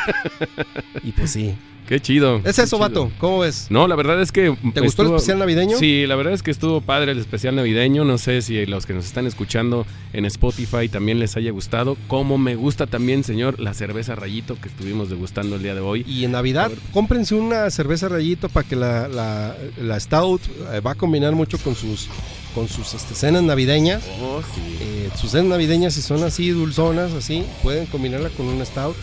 y 1.02 1.12
pues 1.12 1.30
sí. 1.32 1.54
Qué 1.88 2.00
chido. 2.00 2.42
Es 2.44 2.58
eso, 2.58 2.76
vato. 2.76 3.10
¿Cómo 3.16 3.38
ves? 3.38 3.68
No, 3.70 3.88
la 3.88 3.96
verdad 3.96 4.20
es 4.20 4.30
que. 4.30 4.54
¿Te 4.74 4.80
gustó 4.82 5.02
el 5.04 5.08
especial 5.08 5.38
navideño? 5.38 5.78
Sí, 5.78 6.06
la 6.06 6.16
verdad 6.16 6.34
es 6.34 6.42
que 6.42 6.50
estuvo 6.50 6.82
padre 6.82 7.12
el 7.12 7.18
especial 7.18 7.56
navideño. 7.56 8.04
No 8.04 8.18
sé 8.18 8.42
si 8.42 8.66
los 8.66 8.84
que 8.84 8.92
nos 8.92 9.06
están 9.06 9.26
escuchando 9.26 9.86
en 10.12 10.26
Spotify 10.26 10.90
también 10.90 11.18
les 11.18 11.38
haya 11.38 11.50
gustado. 11.50 11.96
Como 12.06 12.36
me 12.36 12.56
gusta 12.56 12.86
también, 12.86 13.24
señor, 13.24 13.58
la 13.58 13.72
cerveza 13.72 14.14
rayito 14.14 14.60
que 14.60 14.68
estuvimos 14.68 15.08
degustando 15.08 15.56
el 15.56 15.62
día 15.62 15.74
de 15.74 15.80
hoy. 15.80 16.04
Y 16.06 16.26
en 16.26 16.32
Navidad, 16.32 16.70
cómprense 16.92 17.34
una 17.34 17.70
cerveza 17.70 18.10
rayito 18.10 18.50
para 18.50 18.68
que 18.68 18.76
la, 18.76 19.08
la, 19.08 19.56
la 19.80 19.98
Stout 19.98 20.42
eh, 20.74 20.80
va 20.80 20.90
a 20.90 20.94
combinar 20.94 21.32
mucho 21.32 21.56
con 21.56 21.74
sus, 21.74 22.08
con 22.54 22.68
sus 22.68 22.92
este, 22.92 23.14
cenas 23.14 23.44
navideñas. 23.44 24.02
Oh, 24.20 24.42
sí. 24.42 24.60
Eh, 24.82 25.08
sus 25.18 25.30
cenas 25.30 25.46
navideñas, 25.46 25.94
si 25.94 26.02
son 26.02 26.22
así 26.22 26.50
dulzonas, 26.50 27.14
así, 27.14 27.44
pueden 27.62 27.86
combinarla 27.86 28.28
con 28.28 28.44
una 28.46 28.66
Stout. 28.66 28.94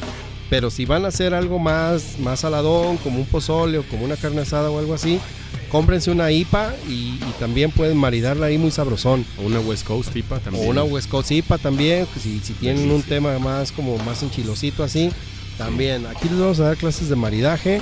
Pero 0.56 0.70
si 0.72 0.86
van 0.86 1.04
a 1.04 1.10
hacer 1.10 1.34
algo 1.34 1.60
más, 1.60 2.18
más 2.18 2.40
saladón, 2.40 2.96
como 2.96 3.20
un 3.20 3.26
pozole 3.26 3.78
o 3.78 3.84
como 3.84 4.06
una 4.06 4.16
carne 4.16 4.40
asada 4.40 4.70
o 4.70 4.80
algo 4.80 4.94
así, 4.94 5.20
cómprense 5.68 6.12
una 6.12 6.32
IPA 6.32 6.74
y, 6.88 6.92
y 7.20 7.34
también 7.42 7.72
pueden 7.72 7.98
maridarla 7.98 8.46
ahí 8.46 8.58
muy 8.58 8.72
sabrosón. 8.72 9.26
O 9.38 9.42
una 9.42 9.60
West 9.60 9.86
Coast 9.86 10.14
tipa 10.14 10.38
O 10.38 10.40
también. 10.40 10.70
una 10.70 10.86
West 10.86 11.10
Coast 11.10 11.30
IPA 11.30 11.58
también, 11.58 12.06
pues, 12.06 12.24
si, 12.24 12.40
si 12.40 12.54
tienen 12.54 12.90
un 12.90 13.04
tema 13.04 13.38
más 13.38 13.74
como 13.74 13.98
más 13.98 14.24
enchilosito 14.24 14.82
así, 14.82 15.12
también. 15.58 16.06
Aquí 16.06 16.30
les 16.30 16.40
vamos 16.40 16.62
a 16.62 16.68
dar 16.68 16.78
clases 16.78 17.10
de 17.10 17.18
maridaje 17.18 17.82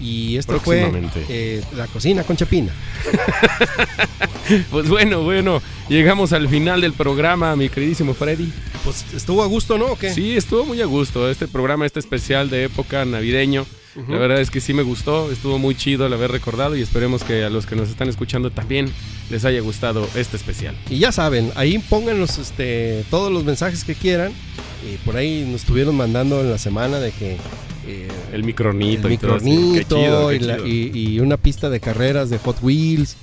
y 0.00 0.36
esto 0.36 0.60
fue 0.60 0.92
eh, 1.28 1.60
la 1.74 1.88
cocina 1.88 2.22
con 2.22 2.36
Chapina. 2.36 2.72
Pues 4.70 4.88
bueno, 4.88 5.22
bueno, 5.22 5.62
llegamos 5.88 6.32
al 6.32 6.48
final 6.48 6.80
del 6.80 6.92
programa, 6.92 7.54
mi 7.56 7.68
queridísimo 7.68 8.12
Freddy. 8.12 8.52
Pues 8.84 9.04
estuvo 9.14 9.42
a 9.42 9.46
gusto, 9.46 9.78
¿no? 9.78 9.86
¿O 9.86 9.96
qué? 9.96 10.12
Sí, 10.12 10.36
estuvo 10.36 10.64
muy 10.64 10.80
a 10.82 10.86
gusto 10.86 11.30
este 11.30 11.46
programa, 11.48 11.86
este 11.86 12.00
especial 12.00 12.50
de 12.50 12.64
época 12.64 13.04
navideño. 13.04 13.64
La 14.08 14.16
verdad 14.16 14.40
es 14.40 14.50
que 14.50 14.62
sí 14.62 14.72
me 14.72 14.82
gustó, 14.82 15.30
estuvo 15.30 15.58
muy 15.58 15.74
chido 15.74 16.06
el 16.06 16.12
haber 16.14 16.32
recordado 16.32 16.74
y 16.74 16.80
esperemos 16.80 17.24
que 17.24 17.44
a 17.44 17.50
los 17.50 17.66
que 17.66 17.76
nos 17.76 17.90
están 17.90 18.08
escuchando 18.08 18.50
también 18.50 18.90
les 19.30 19.44
haya 19.44 19.60
gustado 19.60 20.08
este 20.16 20.38
especial. 20.38 20.74
Y 20.88 20.98
ya 20.98 21.12
saben, 21.12 21.52
ahí 21.56 21.78
pónganos 21.78 22.38
este, 22.38 23.04
todos 23.10 23.30
los 23.30 23.44
mensajes 23.44 23.84
que 23.84 23.94
quieran. 23.94 24.32
Y 24.90 24.96
por 25.04 25.16
ahí 25.16 25.44
nos 25.46 25.60
estuvieron 25.60 25.94
mandando 25.94 26.40
en 26.40 26.50
la 26.50 26.56
semana 26.58 27.00
de 27.00 27.12
que 27.12 27.36
eh, 27.86 28.08
El 28.32 28.44
micronito 28.44 29.08
el 29.08 29.12
y 29.14 29.18
todo 29.18 29.34
micronito 29.40 29.96
chido, 29.96 30.28
qué 30.30 30.36
y, 30.36 30.38
la- 30.40 30.58
y- 30.66 30.90
y 30.94 31.20
una 31.20 31.36
pista 31.36 31.68
de 31.68 31.78
carreras 31.78 32.30
de 32.30 32.38
Hot 32.38 32.56
Wheels 32.62 33.16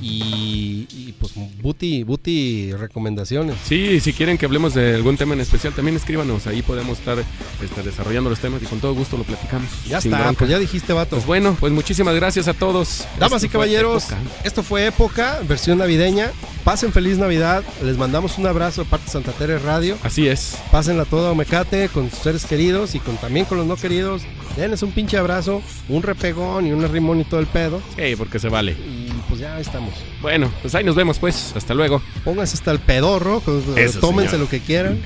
y, 0.00 0.86
y, 0.90 1.14
pues 1.18 1.32
booty, 1.60 2.02
booty 2.02 2.72
recomendaciones. 2.72 3.56
Sí, 3.64 4.00
si 4.00 4.12
quieren 4.12 4.38
que 4.38 4.46
hablemos 4.46 4.74
de 4.74 4.94
algún 4.94 5.16
tema 5.16 5.34
en 5.34 5.40
especial, 5.40 5.72
también 5.72 5.96
escríbanos. 5.96 6.46
Ahí 6.46 6.62
podemos 6.62 6.98
estar 6.98 7.18
este, 7.62 7.82
desarrollando 7.82 8.30
los 8.30 8.40
temas 8.40 8.62
y 8.62 8.66
con 8.66 8.80
todo 8.80 8.94
gusto 8.94 9.16
lo 9.16 9.24
platicamos. 9.24 9.68
Ya 9.88 9.98
está, 9.98 10.18
bronca. 10.18 10.38
pues 10.38 10.50
ya 10.50 10.58
dijiste, 10.58 10.92
vato. 10.92 11.16
Pues 11.16 11.26
bueno, 11.26 11.56
pues 11.58 11.72
muchísimas 11.72 12.14
gracias 12.14 12.48
a 12.48 12.54
todos. 12.54 13.06
Damas 13.18 13.42
Esto 13.42 13.46
y 13.46 13.48
caballeros, 13.50 14.04
Época. 14.10 14.20
esto 14.44 14.62
fue 14.62 14.86
Época, 14.86 15.40
versión 15.46 15.78
navideña. 15.78 16.32
Pasen 16.64 16.92
feliz 16.92 17.18
Navidad. 17.18 17.64
Les 17.82 17.96
mandamos 17.96 18.38
un 18.38 18.46
abrazo 18.46 18.84
de 18.84 18.90
parte 18.90 19.06
de 19.06 19.12
Santa 19.12 19.32
Tere 19.32 19.58
Radio. 19.58 19.98
Así 20.04 20.28
es. 20.28 20.58
Pásenla 20.70 21.04
toda 21.04 21.28
a 21.28 21.32
Omecate 21.32 21.88
con 21.88 22.08
sus 22.08 22.20
seres 22.20 22.44
queridos 22.46 22.94
y 22.94 23.00
con 23.00 23.16
también 23.16 23.46
con 23.46 23.58
los 23.58 23.66
no 23.66 23.76
queridos. 23.76 24.22
Denles 24.56 24.82
un 24.82 24.92
pinche 24.92 25.16
abrazo, 25.16 25.60
un 25.88 26.02
repegón 26.02 26.66
y 26.66 26.72
un 26.72 26.84
arrimón 26.84 27.20
y 27.20 27.24
todo 27.24 27.40
el 27.40 27.46
pedo. 27.46 27.80
Sí, 27.96 28.14
porque 28.16 28.38
se 28.38 28.48
vale. 28.48 28.72
Y 28.72 29.11
ya 29.42 29.58
estamos. 29.60 29.92
Bueno, 30.20 30.50
pues 30.62 30.72
ahí 30.76 30.84
nos 30.84 30.94
vemos 30.94 31.18
pues. 31.18 31.52
Hasta 31.56 31.74
luego. 31.74 32.00
Pónganse 32.24 32.54
hasta 32.54 32.70
el 32.70 32.78
pedorro, 32.78 33.40
pues, 33.40 33.64
Eso, 33.76 33.98
tómense 34.00 34.30
señor. 34.30 34.44
lo 34.46 34.48
que 34.50 34.60
quieran. 34.60 35.00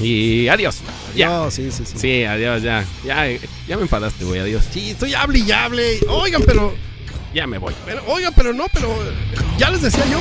Y 0.00 0.48
adiós. 0.48 0.78
Ya. 1.16 1.28
No, 1.28 1.50
sí, 1.50 1.70
sí, 1.70 1.84
sí. 1.86 1.94
Sí, 1.98 2.24
adiós, 2.24 2.62
ya. 2.62 2.84
Ya, 3.04 3.26
ya 3.68 3.76
me 3.76 3.82
enfadaste, 3.82 4.24
güey. 4.24 4.40
Adiós. 4.40 4.64
Sí, 4.70 4.90
estoy 4.90 5.14
hable 5.14 5.38
y 5.40 5.50
hable. 5.52 6.00
Oigan, 6.08 6.42
pero, 6.44 6.74
Ya 7.34 7.46
me 7.46 7.58
voy. 7.58 7.72
pero- 7.86 8.02
oigan, 8.06 8.32
pero 8.36 8.52
no, 8.52 8.66
pero 8.72 8.88
ya 9.58 9.70
les 9.70 9.82
decía 9.82 10.04
yo. 10.10 10.18